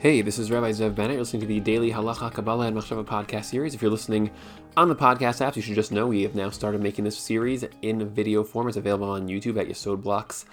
Hey, 0.00 0.22
this 0.22 0.38
is 0.38 0.50
Rabbi 0.50 0.70
Zev 0.70 0.94
Bennett. 0.94 1.16
You're 1.16 1.20
listening 1.20 1.42
to 1.42 1.46
the 1.46 1.60
Daily 1.60 1.92
Halacha, 1.92 2.32
Kabbalah, 2.32 2.68
and 2.68 2.74
Machshava 2.74 3.04
podcast 3.04 3.44
series. 3.44 3.74
If 3.74 3.82
you're 3.82 3.90
listening 3.90 4.30
on 4.74 4.88
the 4.88 4.96
podcast 4.96 5.46
apps, 5.46 5.56
you 5.56 5.60
should 5.60 5.74
just 5.74 5.92
know 5.92 6.06
we 6.06 6.22
have 6.22 6.34
now 6.34 6.48
started 6.48 6.80
making 6.80 7.04
this 7.04 7.18
series 7.18 7.66
in 7.82 8.08
video 8.08 8.42
form. 8.42 8.66
It's 8.68 8.78
available 8.78 9.10
on 9.10 9.28
YouTube 9.28 9.60
at 9.60 9.68
Yesod 9.68 10.00
Blocks 10.00 10.46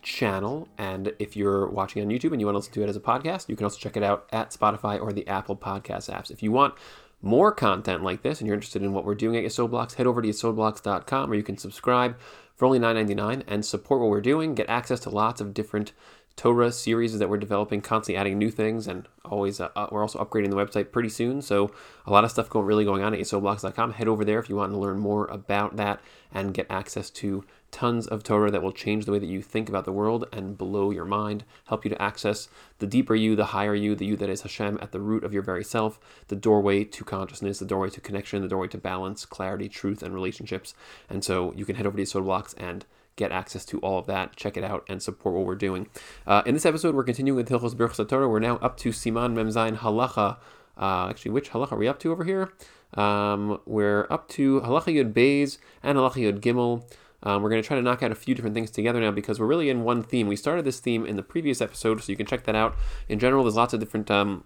channel. 0.00 0.68
And 0.78 1.12
if 1.18 1.36
you're 1.36 1.66
watching 1.66 2.00
on 2.00 2.08
YouTube 2.08 2.32
and 2.32 2.40
you 2.40 2.46
want 2.46 2.54
to 2.54 2.60
listen 2.60 2.72
to 2.72 2.82
it 2.82 2.88
as 2.88 2.96
a 2.96 3.00
podcast, 3.00 3.50
you 3.50 3.56
can 3.56 3.64
also 3.64 3.76
check 3.76 3.98
it 3.98 4.02
out 4.02 4.26
at 4.32 4.52
Spotify 4.52 4.98
or 4.98 5.12
the 5.12 5.28
Apple 5.28 5.54
Podcast 5.54 6.10
apps. 6.10 6.30
If 6.30 6.42
you 6.42 6.50
want 6.50 6.72
more 7.20 7.52
content 7.52 8.02
like 8.02 8.22
this 8.22 8.40
and 8.40 8.46
you're 8.46 8.54
interested 8.54 8.82
in 8.82 8.94
what 8.94 9.04
we're 9.04 9.14
doing 9.14 9.36
at 9.36 9.44
Yesod 9.44 9.68
Blocks, 9.68 9.92
head 9.92 10.06
over 10.06 10.22
to 10.22 10.28
yesodblocks.com 10.28 11.28
where 11.28 11.36
you 11.36 11.44
can 11.44 11.58
subscribe 11.58 12.16
for 12.56 12.64
only 12.64 12.78
$9.99 12.78 13.42
and 13.48 13.66
support 13.66 14.00
what 14.00 14.08
we're 14.08 14.22
doing, 14.22 14.54
get 14.54 14.70
access 14.70 15.00
to 15.00 15.10
lots 15.10 15.42
of 15.42 15.52
different 15.52 15.92
Torah 16.36 16.72
series 16.72 17.16
that 17.18 17.28
we're 17.28 17.36
developing, 17.36 17.80
constantly 17.80 18.18
adding 18.18 18.38
new 18.38 18.50
things, 18.50 18.88
and 18.88 19.08
always 19.24 19.60
uh, 19.60 19.68
uh, 19.76 19.86
we're 19.92 20.02
also 20.02 20.18
upgrading 20.18 20.50
the 20.50 20.56
website 20.56 20.90
pretty 20.90 21.08
soon. 21.08 21.40
So 21.40 21.70
a 22.06 22.10
lot 22.10 22.24
of 22.24 22.30
stuff 22.30 22.50
going 22.50 22.66
really 22.66 22.84
going 22.84 23.04
on 23.04 23.14
at 23.14 23.20
yesodblocks.com. 23.20 23.92
Head 23.92 24.08
over 24.08 24.24
there 24.24 24.40
if 24.40 24.48
you 24.48 24.56
want 24.56 24.72
to 24.72 24.78
learn 24.78 24.98
more 24.98 25.26
about 25.26 25.76
that 25.76 26.00
and 26.32 26.52
get 26.52 26.66
access 26.68 27.08
to 27.10 27.44
tons 27.70 28.06
of 28.08 28.22
Torah 28.24 28.50
that 28.50 28.62
will 28.62 28.72
change 28.72 29.04
the 29.04 29.12
way 29.12 29.18
that 29.18 29.26
you 29.26 29.42
think 29.42 29.68
about 29.68 29.84
the 29.84 29.92
world 29.92 30.28
and 30.32 30.58
blow 30.58 30.90
your 30.90 31.04
mind, 31.04 31.44
help 31.66 31.84
you 31.84 31.90
to 31.90 32.02
access 32.02 32.48
the 32.78 32.86
deeper 32.86 33.14
you, 33.14 33.36
the 33.36 33.46
higher 33.46 33.74
you, 33.74 33.94
the 33.94 34.06
you 34.06 34.16
that 34.16 34.28
is 34.28 34.42
Hashem 34.42 34.78
at 34.82 34.92
the 34.92 35.00
root 35.00 35.22
of 35.22 35.32
your 35.32 35.42
very 35.42 35.64
self, 35.64 36.00
the 36.28 36.36
doorway 36.36 36.84
to 36.84 37.04
consciousness, 37.04 37.60
the 37.60 37.64
doorway 37.64 37.90
to 37.90 38.00
connection, 38.00 38.42
the 38.42 38.48
doorway 38.48 38.68
to 38.68 38.78
balance, 38.78 39.24
clarity, 39.24 39.68
truth, 39.68 40.02
and 40.02 40.14
relationships. 40.14 40.74
And 41.08 41.24
so 41.24 41.52
you 41.54 41.64
can 41.64 41.76
head 41.76 41.86
over 41.86 41.96
to 41.96 42.02
Yesod 42.02 42.24
Blocks 42.24 42.54
and 42.54 42.84
get 43.16 43.32
access 43.32 43.64
to 43.66 43.78
all 43.80 43.98
of 43.98 44.06
that, 44.06 44.36
check 44.36 44.56
it 44.56 44.64
out, 44.64 44.84
and 44.88 45.02
support 45.02 45.34
what 45.34 45.46
we're 45.46 45.54
doing. 45.54 45.88
Uh, 46.26 46.42
in 46.46 46.54
this 46.54 46.66
episode, 46.66 46.94
we're 46.94 47.04
continuing 47.04 47.36
with 47.36 47.48
Hilchos 47.48 47.74
Birchos 47.74 48.08
Torah. 48.08 48.28
We're 48.28 48.40
now 48.40 48.56
up 48.56 48.76
to 48.78 48.90
Siman 48.90 49.34
Memzain 49.34 49.78
Halacha. 49.78 50.38
Uh, 50.76 51.08
actually, 51.08 51.30
which 51.30 51.50
halacha 51.50 51.72
are 51.72 51.78
we 51.78 51.86
up 51.86 52.00
to 52.00 52.10
over 52.10 52.24
here? 52.24 52.52
Um, 52.94 53.60
we're 53.66 54.06
up 54.10 54.28
to 54.30 54.60
Halacha 54.60 54.94
Yud 54.94 55.12
Beis 55.12 55.58
and 55.82 55.98
Halacha 55.98 56.16
Yud 56.16 56.40
Gimel. 56.40 56.84
Um, 57.22 57.42
we're 57.42 57.48
going 57.48 57.62
to 57.62 57.66
try 57.66 57.76
to 57.76 57.82
knock 57.82 58.02
out 58.02 58.12
a 58.12 58.14
few 58.14 58.34
different 58.34 58.54
things 58.54 58.70
together 58.70 59.00
now 59.00 59.10
because 59.10 59.40
we're 59.40 59.46
really 59.46 59.70
in 59.70 59.82
one 59.82 60.02
theme. 60.02 60.28
We 60.28 60.36
started 60.36 60.64
this 60.64 60.78
theme 60.78 61.06
in 61.06 61.16
the 61.16 61.22
previous 61.22 61.60
episode, 61.60 62.02
so 62.02 62.12
you 62.12 62.16
can 62.16 62.26
check 62.26 62.44
that 62.44 62.54
out. 62.54 62.76
In 63.08 63.18
general, 63.18 63.44
there's 63.44 63.56
lots 63.56 63.72
of 63.72 63.80
different 63.80 64.10
um, 64.10 64.44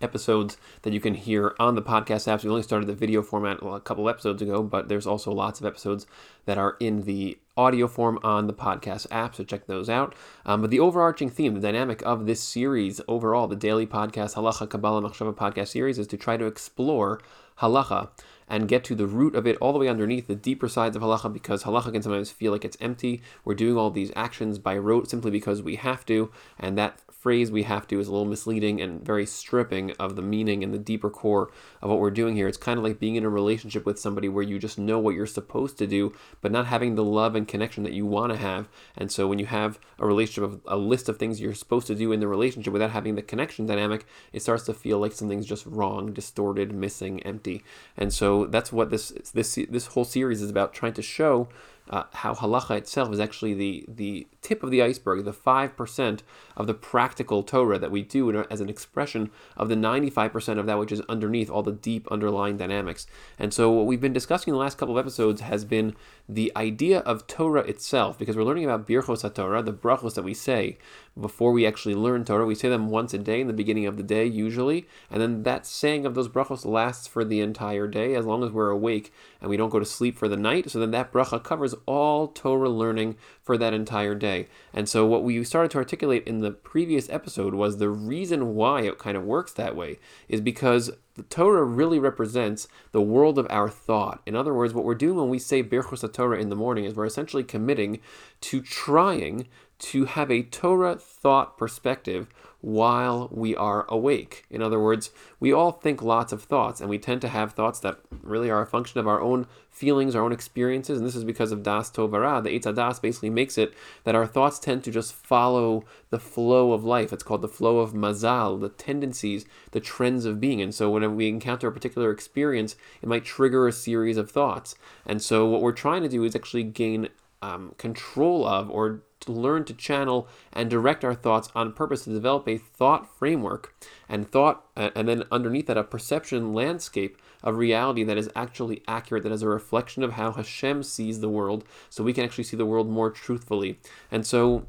episodes 0.00 0.56
that 0.82 0.92
you 0.92 1.00
can 1.00 1.14
hear 1.14 1.54
on 1.58 1.74
the 1.74 1.82
podcast 1.82 2.26
apps. 2.26 2.44
We 2.44 2.50
only 2.50 2.62
started 2.62 2.86
the 2.86 2.94
video 2.94 3.22
format 3.22 3.58
a 3.62 3.80
couple 3.80 4.08
episodes 4.08 4.42
ago, 4.42 4.62
but 4.62 4.88
there's 4.88 5.06
also 5.06 5.32
lots 5.32 5.60
of 5.60 5.66
episodes 5.66 6.06
that 6.46 6.58
are 6.58 6.76
in 6.80 7.02
the 7.02 7.38
audio 7.56 7.88
form 7.88 8.18
on 8.22 8.46
the 8.46 8.52
podcast 8.52 9.06
app, 9.10 9.34
so 9.34 9.42
check 9.42 9.66
those 9.66 9.90
out. 9.90 10.14
Um, 10.46 10.60
but 10.60 10.70
the 10.70 10.80
overarching 10.80 11.28
theme, 11.28 11.54
the 11.54 11.60
dynamic 11.60 12.02
of 12.06 12.26
this 12.26 12.40
series 12.40 13.00
overall, 13.08 13.48
the 13.48 13.56
daily 13.56 13.86
podcast, 13.86 14.34
Halacha, 14.34 14.70
Kabbalah, 14.70 15.02
Machshava 15.02 15.34
podcast 15.34 15.68
series, 15.68 15.98
is 15.98 16.06
to 16.06 16.16
try 16.16 16.36
to 16.36 16.46
explore 16.46 17.20
halacha 17.60 18.08
and 18.48 18.68
get 18.68 18.82
to 18.84 18.94
the 18.94 19.06
root 19.06 19.34
of 19.34 19.46
it 19.46 19.58
all 19.60 19.72
the 19.72 19.78
way 19.78 19.88
underneath 19.88 20.26
the 20.26 20.34
deeper 20.34 20.68
sides 20.68 20.96
of 20.96 21.02
halacha 21.02 21.32
because 21.32 21.64
halacha 21.64 21.92
can 21.92 22.02
sometimes 22.02 22.30
feel 22.30 22.52
like 22.52 22.64
it's 22.64 22.78
empty. 22.80 23.20
We're 23.44 23.54
doing 23.54 23.76
all 23.76 23.90
these 23.90 24.12
actions 24.16 24.58
by 24.58 24.78
rote 24.78 25.10
simply 25.10 25.30
because 25.30 25.60
we 25.60 25.76
have 25.76 26.06
to, 26.06 26.30
and 26.58 26.78
that 26.78 27.00
phrase 27.28 27.50
we 27.50 27.64
have 27.64 27.86
to 27.86 28.00
is 28.00 28.08
a 28.08 28.10
little 28.10 28.24
misleading 28.24 28.80
and 28.80 29.04
very 29.04 29.26
stripping 29.26 29.90
of 29.98 30.16
the 30.16 30.22
meaning 30.22 30.64
and 30.64 30.72
the 30.72 30.78
deeper 30.78 31.10
core 31.10 31.50
of 31.82 31.90
what 31.90 31.98
we're 31.98 32.10
doing 32.10 32.34
here. 32.34 32.48
It's 32.48 32.56
kind 32.56 32.78
of 32.78 32.84
like 32.84 32.98
being 32.98 33.16
in 33.16 33.24
a 33.26 33.28
relationship 33.28 33.84
with 33.84 34.00
somebody 34.00 34.30
where 34.30 34.42
you 34.42 34.58
just 34.58 34.78
know 34.78 34.98
what 34.98 35.14
you're 35.14 35.26
supposed 35.26 35.76
to 35.76 35.86
do, 35.86 36.14
but 36.40 36.50
not 36.50 36.64
having 36.64 36.94
the 36.94 37.04
love 37.04 37.34
and 37.34 37.46
connection 37.46 37.82
that 37.82 37.92
you 37.92 38.06
want 38.06 38.32
to 38.32 38.38
have. 38.38 38.66
And 38.96 39.12
so 39.12 39.28
when 39.28 39.38
you 39.38 39.44
have 39.44 39.78
a 39.98 40.06
relationship 40.06 40.42
of 40.42 40.62
a 40.66 40.78
list 40.78 41.10
of 41.10 41.18
things 41.18 41.38
you're 41.38 41.52
supposed 41.52 41.86
to 41.88 41.94
do 41.94 42.12
in 42.12 42.20
the 42.20 42.28
relationship 42.28 42.72
without 42.72 42.92
having 42.92 43.14
the 43.14 43.20
connection 43.20 43.66
dynamic, 43.66 44.06
it 44.32 44.40
starts 44.40 44.64
to 44.64 44.72
feel 44.72 44.98
like 44.98 45.12
something's 45.12 45.44
just 45.44 45.66
wrong, 45.66 46.14
distorted, 46.14 46.72
missing, 46.72 47.22
empty. 47.24 47.62
And 47.94 48.10
so 48.10 48.46
that's 48.46 48.72
what 48.72 48.88
this 48.88 49.10
this 49.34 49.58
this 49.68 49.88
whole 49.88 50.06
series 50.06 50.40
is 50.40 50.48
about 50.48 50.72
trying 50.72 50.94
to 50.94 51.02
show 51.02 51.50
uh, 51.90 52.04
how 52.12 52.34
halacha 52.34 52.76
itself 52.76 53.12
is 53.12 53.20
actually 53.20 53.54
the 53.54 53.84
the 53.88 54.26
tip 54.48 54.62
of 54.62 54.70
the 54.70 54.82
iceberg, 54.82 55.24
the 55.24 55.32
five 55.32 55.76
percent 55.76 56.22
of 56.56 56.66
the 56.66 56.74
practical 56.74 57.42
Torah 57.42 57.78
that 57.78 57.90
we 57.90 58.02
do 58.02 58.44
as 58.50 58.60
an 58.60 58.68
expression 58.68 59.30
of 59.56 59.68
the 59.68 59.76
ninety-five 59.76 60.32
percent 60.32 60.58
of 60.58 60.66
that 60.66 60.78
which 60.78 60.92
is 60.92 61.02
underneath 61.08 61.50
all 61.50 61.62
the 61.62 61.72
deep 61.72 62.08
underlying 62.10 62.56
dynamics. 62.56 63.06
And 63.38 63.52
so, 63.52 63.70
what 63.70 63.86
we've 63.86 64.00
been 64.00 64.12
discussing 64.12 64.50
in 64.50 64.54
the 64.54 64.60
last 64.60 64.78
couple 64.78 64.96
of 64.96 65.04
episodes 65.04 65.42
has 65.42 65.64
been 65.64 65.94
the 66.28 66.50
idea 66.56 67.00
of 67.00 67.26
Torah 67.26 67.62
itself, 67.62 68.18
because 68.18 68.36
we're 68.36 68.44
learning 68.44 68.64
about 68.64 68.86
Birchos 68.86 69.22
Torah, 69.34 69.62
the 69.62 69.72
brachos 69.72 70.14
that 70.14 70.24
we 70.24 70.34
say 70.34 70.78
before 71.18 71.52
we 71.52 71.66
actually 71.66 71.94
learn 71.94 72.24
Torah. 72.24 72.46
We 72.46 72.54
say 72.54 72.68
them 72.68 72.88
once 72.88 73.12
a 73.12 73.18
day 73.18 73.40
in 73.40 73.48
the 73.48 73.52
beginning 73.52 73.86
of 73.86 73.96
the 73.96 74.02
day, 74.02 74.24
usually, 74.24 74.86
and 75.10 75.20
then 75.20 75.42
that 75.42 75.66
saying 75.66 76.06
of 76.06 76.14
those 76.14 76.28
brachos 76.28 76.64
lasts 76.64 77.06
for 77.06 77.24
the 77.24 77.40
entire 77.40 77.86
day 77.86 78.14
as 78.14 78.24
long 78.24 78.44
as 78.44 78.50
we're 78.50 78.70
awake 78.70 79.12
and 79.40 79.50
we 79.50 79.56
don't 79.56 79.70
go 79.70 79.78
to 79.78 79.84
sleep 79.84 80.16
for 80.16 80.28
the 80.28 80.36
night. 80.36 80.70
So 80.70 80.78
then 80.78 80.92
that 80.92 81.12
bracha 81.12 81.42
covers 81.42 81.74
all 81.86 82.28
Torah 82.28 82.68
learning 82.68 83.16
for 83.42 83.58
that 83.58 83.74
entire 83.74 84.14
day. 84.14 84.37
And 84.72 84.88
so 84.88 85.06
what 85.06 85.24
we 85.24 85.42
started 85.44 85.70
to 85.72 85.78
articulate 85.78 86.26
in 86.26 86.40
the 86.40 86.50
previous 86.50 87.08
episode 87.10 87.54
was 87.54 87.78
the 87.78 87.88
reason 87.88 88.54
why 88.54 88.82
it 88.82 88.98
kind 88.98 89.16
of 89.16 89.24
works 89.24 89.52
that 89.54 89.74
way 89.74 89.98
is 90.28 90.40
because 90.40 90.90
the 91.14 91.22
Torah 91.24 91.64
really 91.64 91.98
represents 91.98 92.68
the 92.92 93.00
world 93.00 93.38
of 93.38 93.46
our 93.50 93.68
thought. 93.68 94.22
In 94.24 94.36
other 94.36 94.54
words, 94.54 94.72
what 94.72 94.84
we're 94.84 94.94
doing 94.94 95.16
when 95.16 95.28
we 95.28 95.38
say 95.38 95.62
Birchos 95.62 96.12
Torah 96.12 96.40
in 96.40 96.48
the 96.48 96.56
morning 96.56 96.84
is 96.84 96.94
we're 96.94 97.06
essentially 97.06 97.44
committing 97.44 98.00
to 98.42 98.60
trying 98.62 99.48
to 99.78 100.04
have 100.04 100.30
a 100.30 100.42
Torah 100.42 100.96
thought 100.96 101.56
perspective 101.56 102.28
while 102.60 103.28
we 103.30 103.54
are 103.54 103.86
awake. 103.88 104.44
In 104.50 104.62
other 104.62 104.80
words, 104.80 105.10
we 105.38 105.52
all 105.52 105.70
think 105.70 106.02
lots 106.02 106.32
of 106.32 106.42
thoughts, 106.42 106.80
and 106.80 106.90
we 106.90 106.98
tend 106.98 107.20
to 107.20 107.28
have 107.28 107.52
thoughts 107.52 107.78
that 107.80 107.98
really 108.22 108.50
are 108.50 108.62
a 108.62 108.66
function 108.66 108.98
of 108.98 109.06
our 109.06 109.20
own 109.20 109.46
feelings, 109.70 110.16
our 110.16 110.24
own 110.24 110.32
experiences, 110.32 110.98
and 110.98 111.06
this 111.06 111.14
is 111.14 111.22
because 111.22 111.52
of 111.52 111.62
Das 111.62 111.88
Tovara. 111.88 112.42
The 112.42 112.50
Eitz 112.50 112.74
Das 112.74 112.98
basically 112.98 113.30
makes 113.30 113.56
it 113.56 113.74
that 114.02 114.16
our 114.16 114.26
thoughts 114.26 114.58
tend 114.58 114.82
to 114.84 114.90
just 114.90 115.14
follow 115.14 115.84
the 116.10 116.18
flow 116.18 116.72
of 116.72 116.82
life. 116.84 117.12
It's 117.12 117.22
called 117.22 117.42
the 117.42 117.48
flow 117.48 117.78
of 117.78 117.92
Mazal, 117.92 118.60
the 118.60 118.70
tendencies, 118.70 119.46
the 119.70 119.80
trends 119.80 120.24
of 120.24 120.40
being. 120.40 120.60
And 120.60 120.74
so 120.74 120.90
whenever 120.90 121.14
we 121.14 121.28
encounter 121.28 121.68
a 121.68 121.72
particular 121.72 122.10
experience, 122.10 122.74
it 123.00 123.08
might 123.08 123.24
trigger 123.24 123.68
a 123.68 123.72
series 123.72 124.16
of 124.16 124.30
thoughts. 124.30 124.74
And 125.06 125.22
so 125.22 125.46
what 125.46 125.62
we're 125.62 125.72
trying 125.72 126.02
to 126.02 126.08
do 126.08 126.24
is 126.24 126.34
actually 126.34 126.64
gain 126.64 127.08
um, 127.42 127.74
control 127.78 128.46
of 128.46 128.70
or 128.70 129.02
to 129.20 129.32
learn 129.32 129.64
to 129.64 129.74
channel 129.74 130.28
and 130.52 130.70
direct 130.70 131.04
our 131.04 131.14
thoughts 131.14 131.50
on 131.54 131.72
purpose 131.72 132.04
to 132.04 132.10
develop 132.10 132.48
a 132.48 132.58
thought 132.58 133.08
framework 133.18 133.74
and 134.08 134.30
thought 134.30 134.64
and 134.76 135.08
then 135.08 135.24
underneath 135.32 135.66
that 135.66 135.76
a 135.76 135.82
perception 135.82 136.52
landscape 136.54 137.18
of 137.42 137.56
reality 137.56 138.04
that 138.04 138.16
is 138.16 138.30
actually 138.34 138.82
accurate 138.86 139.22
that 139.22 139.32
is 139.32 139.42
a 139.42 139.48
reflection 139.48 140.02
of 140.02 140.12
how 140.12 140.32
Hashem 140.32 140.82
sees 140.82 141.20
the 141.20 141.28
world 141.28 141.64
so 141.90 142.04
we 142.04 142.12
can 142.12 142.24
actually 142.24 142.44
see 142.44 142.56
the 142.56 142.66
world 142.66 142.88
more 142.88 143.10
truthfully. 143.10 143.78
And 144.10 144.26
so 144.26 144.66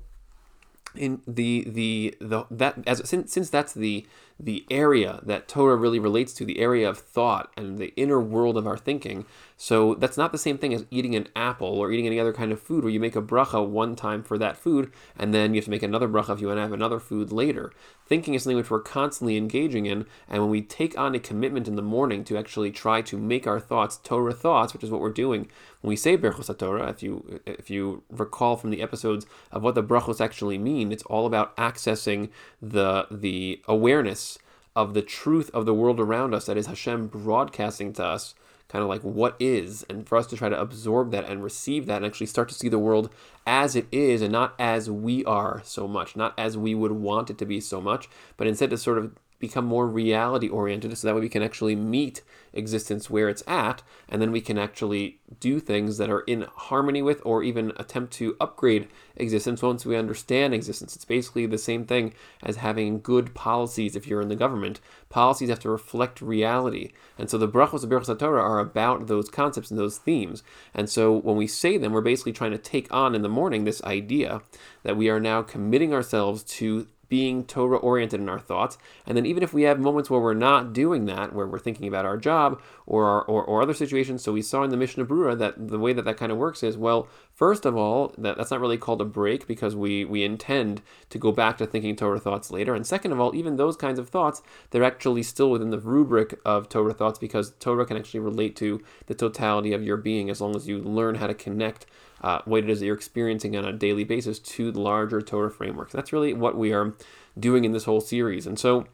in 0.95 1.21
the 1.27 1.65
the 1.67 2.15
the 2.19 2.45
that 2.49 2.75
as 2.87 3.07
since 3.07 3.31
since 3.31 3.49
that's 3.49 3.73
the 3.73 4.07
the 4.39 4.65
area 4.71 5.19
that 5.23 5.47
Torah 5.49 5.75
really 5.75 5.99
relates 5.99 6.33
to, 6.33 6.45
the 6.45 6.59
area 6.59 6.87
of 6.87 6.97
thought 6.97 7.51
and 7.57 7.77
the 7.77 7.93
inner 7.97 8.21
world 8.21 8.57
of 8.57 8.65
our 8.65 8.77
thinking. 8.77 9.25
So 9.57 9.95
that's 9.95 10.17
not 10.17 10.31
the 10.31 10.37
same 10.37 10.57
thing 10.57 10.73
as 10.73 10.85
eating 10.89 11.15
an 11.15 11.27
apple 11.35 11.67
or 11.67 11.91
eating 11.91 12.07
any 12.07 12.19
other 12.19 12.31
kind 12.31 12.53
of 12.53 12.61
food 12.61 12.83
where 12.83 12.93
you 12.93 13.01
make 13.01 13.17
a 13.17 13.21
bracha 13.21 13.67
one 13.67 13.97
time 13.97 14.23
for 14.23 14.37
that 14.37 14.55
food 14.55 14.93
and 15.17 15.33
then 15.33 15.53
you 15.53 15.59
have 15.59 15.65
to 15.65 15.71
make 15.71 15.83
another 15.83 16.07
bracha 16.07 16.33
if 16.33 16.39
you 16.39 16.47
want 16.47 16.57
to 16.57 16.61
have 16.61 16.71
another 16.71 16.99
food 16.99 17.33
later. 17.33 17.73
Thinking 18.07 18.33
is 18.33 18.43
something 18.43 18.55
which 18.55 18.71
we're 18.71 18.79
constantly 18.79 19.37
engaging 19.37 19.85
in, 19.85 20.07
and 20.27 20.41
when 20.41 20.49
we 20.49 20.63
take 20.63 20.97
on 20.97 21.13
a 21.13 21.19
commitment 21.19 21.67
in 21.67 21.75
the 21.75 21.81
morning 21.83 22.23
to 22.23 22.37
actually 22.37 22.71
try 22.71 23.03
to 23.03 23.17
make 23.19 23.45
our 23.45 23.59
thoughts 23.59 23.97
Torah 23.97 24.33
thoughts, 24.33 24.73
which 24.73 24.83
is 24.83 24.89
what 24.89 24.99
we're 24.99 25.11
doing 25.11 25.47
when 25.81 25.89
we 25.89 25.95
say 25.95 26.17
Berchos 26.17 26.55
Torah, 26.57 26.89
if 26.89 27.01
you 27.01 27.39
if 27.45 27.69
you 27.69 28.03
recall 28.09 28.57
from 28.57 28.69
the 28.69 28.81
episodes 28.81 29.25
of 29.51 29.63
what 29.63 29.75
the 29.75 29.83
brachos 29.83 30.19
actually 30.19 30.57
mean, 30.57 30.91
it's 30.91 31.03
all 31.03 31.25
about 31.25 31.55
accessing 31.55 32.29
the 32.61 33.07
the 33.09 33.61
awareness 33.67 34.28
of 34.75 34.93
the 34.93 35.01
truth 35.01 35.49
of 35.53 35.65
the 35.65 35.73
world 35.73 35.99
around 35.99 36.33
us 36.33 36.45
that 36.45 36.57
is 36.57 36.67
Hashem 36.67 37.07
broadcasting 37.07 37.93
to 37.93 38.05
us, 38.05 38.35
kind 38.67 38.83
of 38.83 38.89
like 38.89 39.01
what 39.01 39.35
is, 39.39 39.83
and 39.89 40.07
for 40.07 40.17
us 40.17 40.27
to 40.27 40.37
try 40.37 40.49
to 40.49 40.59
absorb 40.59 41.11
that 41.11 41.25
and 41.25 41.43
receive 41.43 41.85
that 41.87 41.97
and 41.97 42.05
actually 42.05 42.27
start 42.27 42.49
to 42.49 42.55
see 42.55 42.69
the 42.69 42.79
world 42.79 43.09
as 43.47 43.75
it 43.75 43.87
is 43.91 44.21
and 44.21 44.31
not 44.31 44.53
as 44.59 44.89
we 44.89 45.25
are 45.25 45.61
so 45.63 45.87
much, 45.87 46.15
not 46.15 46.33
as 46.37 46.57
we 46.57 46.75
would 46.75 46.91
want 46.91 47.29
it 47.29 47.37
to 47.39 47.45
be 47.45 47.59
so 47.59 47.81
much, 47.81 48.07
but 48.37 48.47
instead 48.47 48.69
to 48.69 48.77
sort 48.77 48.97
of 48.97 49.15
become 49.39 49.65
more 49.65 49.87
reality 49.87 50.47
oriented 50.47 50.95
so 50.97 51.07
that 51.07 51.15
way 51.15 51.21
we 51.21 51.29
can 51.29 51.43
actually 51.43 51.75
meet 51.75 52.21
existence 52.53 53.09
where 53.09 53.29
it's 53.29 53.43
at 53.47 53.81
and 54.07 54.21
then 54.21 54.31
we 54.31 54.41
can 54.41 54.57
actually 54.57 55.19
do 55.39 55.59
things 55.59 55.97
that 55.97 56.09
are 56.09 56.21
in 56.21 56.45
harmony 56.55 57.01
with 57.01 57.21
or 57.23 57.43
even 57.43 57.71
attempt 57.77 58.11
to 58.13 58.35
upgrade 58.39 58.87
existence 59.15 59.61
once 59.61 59.85
we 59.85 59.95
understand 59.95 60.53
existence. 60.53 60.95
It's 60.95 61.05
basically 61.05 61.45
the 61.45 61.57
same 61.57 61.85
thing 61.85 62.13
as 62.43 62.57
having 62.57 63.01
good 63.01 63.33
policies 63.33 63.95
if 63.95 64.07
you're 64.07 64.21
in 64.21 64.29
the 64.29 64.35
government. 64.35 64.79
Policies 65.09 65.49
have 65.49 65.59
to 65.59 65.69
reflect 65.69 66.21
reality. 66.21 66.91
And 67.17 67.29
so 67.29 67.37
the 67.37 67.47
brachos 67.47 67.83
of 67.83 67.89
Birchos 67.89 68.17
Torah 68.17 68.41
are 68.41 68.59
about 68.59 69.07
those 69.07 69.29
concepts 69.29 69.69
and 69.69 69.79
those 69.79 69.97
themes. 69.97 70.43
And 70.73 70.89
so 70.89 71.15
when 71.15 71.37
we 71.37 71.47
say 71.47 71.77
them 71.77 71.93
we're 71.93 72.01
basically 72.01 72.33
trying 72.33 72.51
to 72.51 72.57
take 72.57 72.91
on 72.91 73.15
in 73.15 73.21
the 73.21 73.29
morning 73.29 73.63
this 73.63 73.83
idea 73.83 74.41
that 74.83 74.97
we 74.97 75.09
are 75.09 75.19
now 75.19 75.41
committing 75.41 75.93
ourselves 75.93 76.43
to 76.43 76.87
being 77.09 77.43
Torah 77.43 77.77
oriented 77.77 78.21
in 78.21 78.29
our 78.29 78.39
thoughts. 78.39 78.77
And 79.05 79.17
then 79.17 79.25
even 79.25 79.43
if 79.43 79.53
we 79.53 79.63
have 79.63 79.79
moments 79.79 80.09
where 80.09 80.21
we're 80.21 80.33
not 80.33 80.73
doing 80.73 81.05
that, 81.05 81.33
where 81.33 81.47
we're 81.47 81.59
thinking 81.59 81.87
about 81.87 82.05
our 82.05 82.17
job 82.17 82.61
or, 82.85 83.05
our, 83.05 83.21
or, 83.23 83.43
or 83.43 83.61
other 83.61 83.73
situations, 83.73 84.23
so 84.23 84.31
we 84.31 84.41
saw 84.41 84.63
in 84.63 84.69
the 84.69 84.77
Mishnah 84.77 85.05
Berurah 85.05 85.37
that 85.39 85.67
the 85.67 85.79
way 85.79 85.91
that 85.93 86.05
that 86.05 86.17
kind 86.17 86.31
of 86.31 86.37
works 86.37 86.63
is, 86.63 86.77
well, 86.77 87.07
first 87.39 87.65
of 87.65 87.73
all, 87.73 88.13
that, 88.17 88.35
that's 88.35 88.51
not 88.51 88.59
really 88.59 88.77
called 88.77 89.01
a 89.01 89.05
break 89.05 89.47
because 89.47 89.73
we, 89.73 90.03
we 90.03 90.25
intend 90.25 90.81
to 91.09 91.17
go 91.17 91.31
back 91.31 91.57
to 91.57 91.65
thinking 91.65 91.95
Torah 91.95 92.19
thoughts 92.19 92.51
later. 92.51 92.75
And 92.75 92.85
second 92.85 93.13
of 93.13 93.19
all, 93.21 93.33
even 93.33 93.55
those 93.55 93.77
kinds 93.77 93.97
of 93.97 94.09
thoughts, 94.09 94.41
they're 94.71 94.83
actually 94.83 95.23
still 95.23 95.49
within 95.49 95.69
the 95.69 95.79
rubric 95.79 96.37
of 96.43 96.67
Torah 96.67 96.93
thoughts 96.93 97.17
because 97.17 97.53
Torah 97.61 97.85
can 97.85 97.95
actually 97.95 98.19
relate 98.19 98.57
to 98.57 98.83
the 99.05 99.15
totality 99.15 99.71
of 99.71 99.81
your 99.81 99.95
being 99.95 100.29
as 100.29 100.41
long 100.41 100.53
as 100.53 100.67
you 100.67 100.79
learn 100.79 101.15
how 101.15 101.27
to 101.27 101.33
connect 101.33 101.85
uh, 102.21 102.41
what 102.43 102.65
it 102.65 102.69
is 102.69 102.81
that 102.81 102.87
you're 102.87 102.95
experiencing 102.95 103.55
on 103.55 103.63
a 103.63 103.71
daily 103.71 104.03
basis 104.03 104.37
to 104.39 104.69
the 104.73 104.81
larger 104.81 105.21
Torah 105.21 105.49
framework. 105.49 105.91
That's 105.91 106.11
really 106.11 106.33
what 106.33 106.57
we 106.57 106.73
are 106.73 106.93
doing 107.39 107.63
in 107.63 107.71
this 107.71 107.85
whole 107.85 108.01
series. 108.01 108.45
And 108.47 108.59
so 108.59 108.85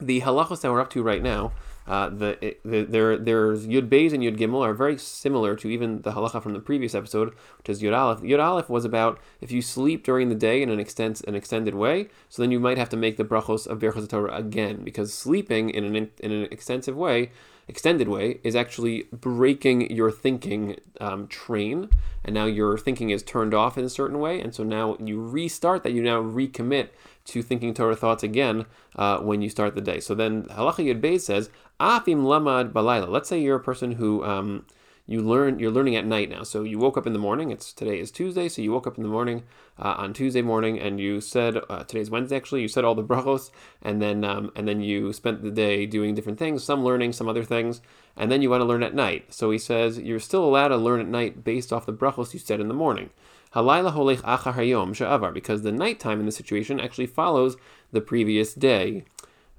the 0.00 0.22
halachos 0.22 0.62
that 0.62 0.72
we're 0.72 0.80
up 0.80 0.88
to 0.90 1.02
right 1.02 1.22
now, 1.22 1.52
uh, 1.86 2.08
the, 2.08 2.56
the 2.64 2.82
there 2.82 3.16
there's 3.18 3.66
Yud 3.66 3.88
Beis 3.88 4.12
and 4.12 4.22
Yud 4.22 4.38
Gimel 4.38 4.62
are 4.62 4.72
very 4.72 4.96
similar 4.96 5.54
to 5.56 5.68
even 5.68 6.00
the 6.02 6.12
halacha 6.12 6.42
from 6.42 6.54
the 6.54 6.60
previous 6.60 6.94
episode, 6.94 7.34
which 7.58 7.68
is 7.68 7.82
Yud 7.82 7.96
Aleph. 7.96 8.20
Yud 8.20 8.42
Aleph 8.42 8.70
was 8.70 8.84
about 8.84 9.18
if 9.40 9.52
you 9.52 9.60
sleep 9.60 10.02
during 10.02 10.30
the 10.30 10.34
day 10.34 10.62
in 10.62 10.70
an 10.70 10.80
extent 10.80 11.20
an 11.22 11.34
extended 11.34 11.74
way, 11.74 12.08
so 12.28 12.42
then 12.42 12.50
you 12.50 12.58
might 12.58 12.78
have 12.78 12.88
to 12.88 12.96
make 12.96 13.16
the 13.16 13.24
brachos 13.24 13.66
of 13.66 13.80
Berachos 13.80 14.08
Torah 14.08 14.34
again 14.34 14.82
because 14.82 15.12
sleeping 15.12 15.68
in 15.70 15.84
an 15.84 16.10
in 16.20 16.32
an 16.32 16.48
extensive 16.50 16.96
way 16.96 17.30
extended 17.68 18.08
way 18.08 18.40
is 18.42 18.54
actually 18.54 19.04
breaking 19.12 19.90
your 19.90 20.10
thinking 20.10 20.76
um, 21.00 21.26
train 21.28 21.88
and 22.24 22.34
now 22.34 22.46
your 22.46 22.78
thinking 22.78 23.10
is 23.10 23.22
turned 23.22 23.52
off 23.52 23.76
in 23.76 23.84
a 23.84 23.90
certain 23.90 24.18
way. 24.18 24.40
And 24.40 24.54
so 24.54 24.64
now 24.64 24.96
you 24.98 25.20
restart 25.20 25.82
that. 25.82 25.92
You 25.92 26.02
now 26.02 26.22
recommit 26.22 26.88
to 27.26 27.42
thinking 27.42 27.74
Torah 27.74 27.96
thoughts 27.96 28.22
again 28.22 28.66
uh, 28.96 29.18
when 29.18 29.42
you 29.42 29.50
start 29.50 29.74
the 29.74 29.80
day. 29.80 30.00
So 30.00 30.14
then 30.14 30.44
halacha 30.44 30.84
yud 30.84 31.00
beis 31.00 31.22
says 31.22 31.50
afim 31.80 32.24
lamad 32.24 32.72
balayla 32.72 33.08
let's 33.08 33.28
say 33.28 33.40
you're 33.40 33.56
a 33.56 33.62
person 33.62 33.92
who 33.92 34.24
um, 34.24 34.64
you 35.06 35.20
learn 35.20 35.58
you're 35.58 35.70
learning 35.70 35.96
at 35.96 36.06
night 36.06 36.30
now. 36.30 36.42
So 36.42 36.62
you 36.62 36.78
woke 36.78 36.96
up 36.96 37.06
in 37.06 37.12
the 37.12 37.18
morning. 37.18 37.50
It's 37.50 37.72
today 37.72 38.00
is 38.00 38.10
Tuesday, 38.10 38.48
so 38.48 38.62
you 38.62 38.72
woke 38.72 38.86
up 38.86 38.96
in 38.96 39.02
the 39.02 39.08
morning 39.08 39.42
uh, 39.78 39.94
on 39.98 40.14
Tuesday 40.14 40.40
morning, 40.40 40.78
and 40.80 40.98
you 40.98 41.20
said 41.20 41.58
uh, 41.68 41.84
today's 41.84 42.10
Wednesday 42.10 42.36
actually. 42.36 42.62
You 42.62 42.68
said 42.68 42.84
all 42.84 42.94
the 42.94 43.04
brachos, 43.10 43.50
and 43.82 44.00
then 44.00 44.24
um, 44.24 44.50
and 44.56 44.66
then 44.66 44.80
you 44.80 45.12
spent 45.12 45.42
the 45.42 45.50
day 45.50 45.84
doing 45.84 46.14
different 46.14 46.38
things, 46.38 46.64
some 46.64 46.82
learning, 46.82 47.12
some 47.12 47.28
other 47.28 47.44
things, 47.44 47.82
and 48.16 48.32
then 48.32 48.40
you 48.40 48.48
want 48.48 48.62
to 48.62 48.66
learn 48.66 48.82
at 48.82 48.94
night. 48.94 49.34
So 49.34 49.50
he 49.50 49.58
says 49.58 49.98
you're 49.98 50.20
still 50.20 50.44
allowed 50.44 50.68
to 50.68 50.76
learn 50.76 51.00
at 51.00 51.08
night 51.08 51.44
based 51.44 51.72
off 51.72 51.86
the 51.86 51.92
brachos 51.92 52.32
you 52.32 52.40
said 52.40 52.60
in 52.60 52.68
the 52.68 52.74
morning. 52.74 53.10
Halayla 53.54 53.92
holech 53.92 54.22
hayom 54.22 54.94
sha'avar, 54.94 55.32
because 55.32 55.62
the 55.62 55.70
nighttime 55.70 56.18
in 56.18 56.26
this 56.26 56.36
situation 56.36 56.80
actually 56.80 57.06
follows 57.06 57.56
the 57.92 58.00
previous 58.00 58.54
day. 58.54 59.04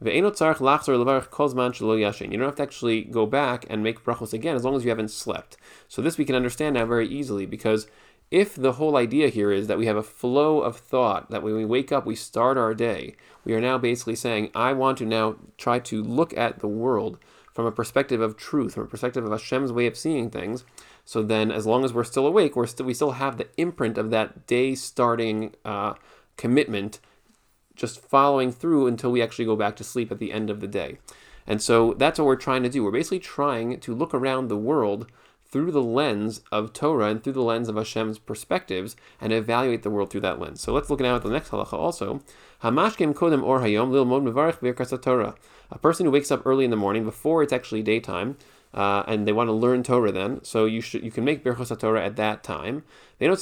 You 0.01 0.11
don't 0.11 0.25
have 0.25 0.35
to 2.55 2.63
actually 2.63 3.01
go 3.03 3.25
back 3.25 3.65
and 3.69 3.81
make 3.81 4.03
brachos 4.03 4.33
again 4.33 4.55
as 4.55 4.63
long 4.63 4.75
as 4.75 4.83
you 4.83 4.89
haven't 4.89 5.11
slept. 5.11 5.57
So 5.87 6.01
this 6.01 6.17
we 6.17 6.25
can 6.25 6.35
understand 6.35 6.75
now 6.75 6.85
very 6.85 7.07
easily 7.07 7.45
because 7.45 7.87
if 8.31 8.55
the 8.55 8.73
whole 8.73 8.97
idea 8.97 9.29
here 9.29 9.51
is 9.51 9.67
that 9.67 9.77
we 9.77 9.85
have 9.85 9.95
a 9.95 10.03
flow 10.03 10.59
of 10.59 10.77
thought, 10.77 11.29
that 11.29 11.43
when 11.43 11.55
we 11.55 11.63
wake 11.63 11.91
up, 11.91 12.05
we 12.05 12.15
start 12.15 12.57
our 12.57 12.73
day, 12.73 13.15
we 13.45 13.53
are 13.53 13.61
now 13.61 13.77
basically 13.77 14.15
saying, 14.15 14.49
I 14.53 14.73
want 14.73 14.97
to 14.97 15.05
now 15.05 15.37
try 15.57 15.79
to 15.79 16.03
look 16.03 16.35
at 16.35 16.59
the 16.59 16.67
world 16.67 17.17
from 17.53 17.65
a 17.65 17.71
perspective 17.71 18.19
of 18.19 18.35
truth, 18.35 18.73
from 18.73 18.83
a 18.83 18.87
perspective 18.87 19.23
of 19.23 19.31
Hashem's 19.31 19.71
way 19.71 19.87
of 19.87 19.95
seeing 19.95 20.29
things. 20.29 20.65
So 21.05 21.23
then, 21.23 21.51
as 21.51 21.65
long 21.65 21.85
as 21.85 21.93
we're 21.93 22.03
still 22.03 22.27
awake, 22.27 22.55
we're 22.55 22.67
still, 22.67 22.85
we 22.85 22.93
still 22.93 23.11
have 23.11 23.37
the 23.37 23.47
imprint 23.55 23.97
of 23.97 24.09
that 24.09 24.47
day 24.47 24.75
starting 24.75 25.55
uh, 25.63 25.93
commitment 26.35 26.99
just 27.75 28.01
following 28.01 28.51
through 28.51 28.87
until 28.87 29.11
we 29.11 29.21
actually 29.21 29.45
go 29.45 29.55
back 29.55 29.75
to 29.77 29.83
sleep 29.83 30.11
at 30.11 30.19
the 30.19 30.31
end 30.31 30.49
of 30.49 30.61
the 30.61 30.67
day. 30.67 30.97
And 31.47 31.61
so 31.61 31.93
that's 31.93 32.19
what 32.19 32.25
we're 32.25 32.35
trying 32.35 32.63
to 32.63 32.69
do. 32.69 32.83
We're 32.83 32.91
basically 32.91 33.19
trying 33.19 33.79
to 33.79 33.93
look 33.95 34.13
around 34.13 34.47
the 34.47 34.57
world 34.57 35.07
through 35.47 35.71
the 35.71 35.83
lens 35.83 36.41
of 36.51 36.73
Torah 36.73 37.05
and 37.05 37.23
through 37.23 37.33
the 37.33 37.41
lens 37.41 37.69
of 37.69 37.75
Hashem's 37.75 38.19
perspectives 38.19 38.95
and 39.21 39.31
evaluate 39.31 39.83
the 39.83 39.89
world 39.89 40.09
through 40.09 40.21
that 40.21 40.39
lens. 40.39 40.59
So 40.59 40.73
let's 40.73 40.89
look 40.89 40.99
now 40.99 41.15
at 41.15 41.23
the 41.23 41.29
next 41.29 41.51
halacha 41.51 41.73
also. 41.73 42.21
Hamashkim 42.63 43.13
kodem 43.13 43.43
or 43.43 43.59
hayom 43.61 45.01
Torah. 45.01 45.35
A 45.71 45.77
person 45.77 46.05
who 46.05 46.11
wakes 46.11 46.31
up 46.31 46.45
early 46.45 46.65
in 46.65 46.71
the 46.71 46.77
morning 46.77 47.05
before 47.05 47.41
it's 47.43 47.53
actually 47.53 47.83
daytime, 47.83 48.37
uh, 48.73 49.03
and 49.07 49.27
they 49.27 49.31
want 49.31 49.47
to 49.47 49.53
learn 49.53 49.83
Torah 49.83 50.11
then, 50.11 50.43
so 50.43 50.65
you 50.65 50.81
should 50.81 51.03
you 51.03 51.11
can 51.11 51.23
make 51.23 51.43
Birchos 51.43 51.79
Torah 51.79 52.03
at 52.03 52.17
that 52.17 52.43
time. 52.43 52.83
They 53.17 53.27
don't 53.27 53.39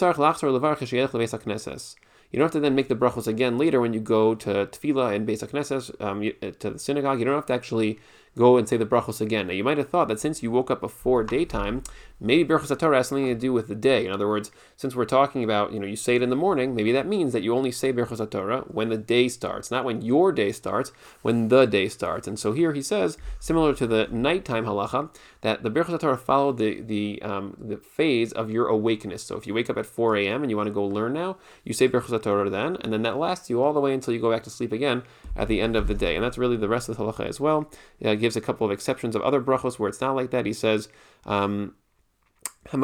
you 2.33 2.39
don't 2.39 2.47
have 2.47 2.51
to 2.53 2.59
then 2.59 2.74
make 2.74 2.88
the 2.88 2.95
brachos 2.95 3.27
again 3.27 3.59
later 3.59 3.80
when 3.80 3.94
you 3.94 4.00
go 4.00 4.33
to 4.33 4.65
tefillah 4.65 5.15
and 5.15 5.27
Beis 5.27 5.47
HaKnesses, 5.47 6.01
um, 6.01 6.19
uh, 6.41 6.51
to 6.59 6.71
the 6.71 6.80
synagogue. 6.80 7.19
You 7.19 7.25
don't 7.25 7.35
have 7.35 7.45
to 7.45 7.53
actually 7.53 8.00
go 8.38 8.57
and 8.57 8.68
say 8.68 8.77
the 8.77 8.85
brachos 8.85 9.21
again. 9.21 9.47
Now, 9.47 9.53
you 9.53 9.63
might 9.63 9.77
have 9.77 9.89
thought 9.89 10.07
that 10.07 10.19
since 10.19 10.41
you 10.41 10.51
woke 10.51 10.71
up 10.71 10.81
before 10.81 11.24
daytime, 11.24 11.83
maybe 12.19 12.47
brachos 12.47 12.77
Torah 12.77 12.97
has 12.97 13.09
something 13.09 13.27
to 13.27 13.35
do 13.35 13.53
with 13.53 13.68
the 13.68 13.75
day. 13.75 14.06
In 14.06 14.12
other 14.12 14.27
words, 14.27 14.51
since 14.75 14.95
we're 14.95 15.06
talking 15.06 15.44
about, 15.44 15.71
you 15.74 15.80
know, 15.80 15.85
you 15.85 15.95
say 15.95 16.15
it 16.15 16.21
in 16.21 16.30
the 16.30 16.35
morning, 16.35 16.74
maybe 16.74 16.91
that 16.91 17.07
means 17.07 17.33
that 17.33 17.44
you 17.44 17.56
only 17.56 17.71
say 17.71 17.94
brachos 17.94 18.30
Torah 18.30 18.62
when 18.62 18.89
the 18.89 18.97
day 18.97 19.27
starts, 19.27 19.69
not 19.69 19.85
when 19.85 20.01
your 20.01 20.31
day 20.31 20.51
starts, 20.51 20.91
when 21.21 21.50
the 21.50 21.65
day 21.65 21.88
starts. 21.88 22.27
And 22.27 22.39
so 22.39 22.53
here 22.53 22.74
he 22.74 22.81
says, 22.81 23.18
similar 23.39 23.74
to 23.75 23.85
the 23.85 24.07
nighttime 24.12 24.65
halacha, 24.65 25.09
that 25.41 25.63
the 25.63 25.69
brachos 25.69 26.00
Torah 26.00 26.18
follow 26.18 26.51
the 26.51 26.81
the 26.81 27.21
um, 27.21 27.57
the 27.59 27.77
phase 27.77 28.31
of 28.31 28.50
your 28.50 28.68
awakeness. 28.68 29.24
So 29.24 29.38
if 29.38 29.45
you 29.45 29.53
wake 29.53 29.69
up 29.69 29.77
at 29.77 29.85
4 29.85 30.15
a.m. 30.18 30.41
and 30.41 30.50
you 30.50 30.57
want 30.57 30.68
to 30.68 30.74
go 30.74 30.85
learn 30.85 31.13
now, 31.13 31.38
you 31.63 31.74
say 31.74 31.88
brachos 31.88 32.21
Torah 32.24 32.50
then, 32.50 32.77
and 32.77 32.91
then 32.91 33.03
that 33.03 33.18
lasts 33.18 33.50
you 33.50 33.62
all 33.62 33.74
the 33.74 33.80
way 33.80 33.94
until 33.94 34.13
you 34.13 34.19
go 34.19 34.31
back 34.31 34.44
to 34.44 34.50
sleep 34.50 34.71
again 34.71 35.03
at 35.35 35.47
the 35.47 35.62
end 35.62 35.75
of 35.75 35.88
the 35.88 35.94
day. 35.94 36.15
And 36.15 36.24
that's 36.24 36.38
really 36.38 36.57
the 36.57 36.69
rest 36.69 36.89
of 36.89 36.97
the 36.97 37.03
halacha 37.03 37.27
as 37.27 37.39
well. 37.39 37.69
Uh, 38.03 38.15
gives 38.23 38.35
a 38.35 38.41
couple 38.41 38.65
of 38.65 38.71
exceptions 38.71 39.15
of 39.15 39.21
other 39.21 39.41
brachos 39.41 39.77
where 39.77 39.89
it's 39.89 40.01
not 40.01 40.15
like 40.15 40.31
that. 40.31 40.47
He 40.47 40.53
says, 40.53 40.89
um. 41.25 41.75
If 42.65 42.73
you 42.73 42.79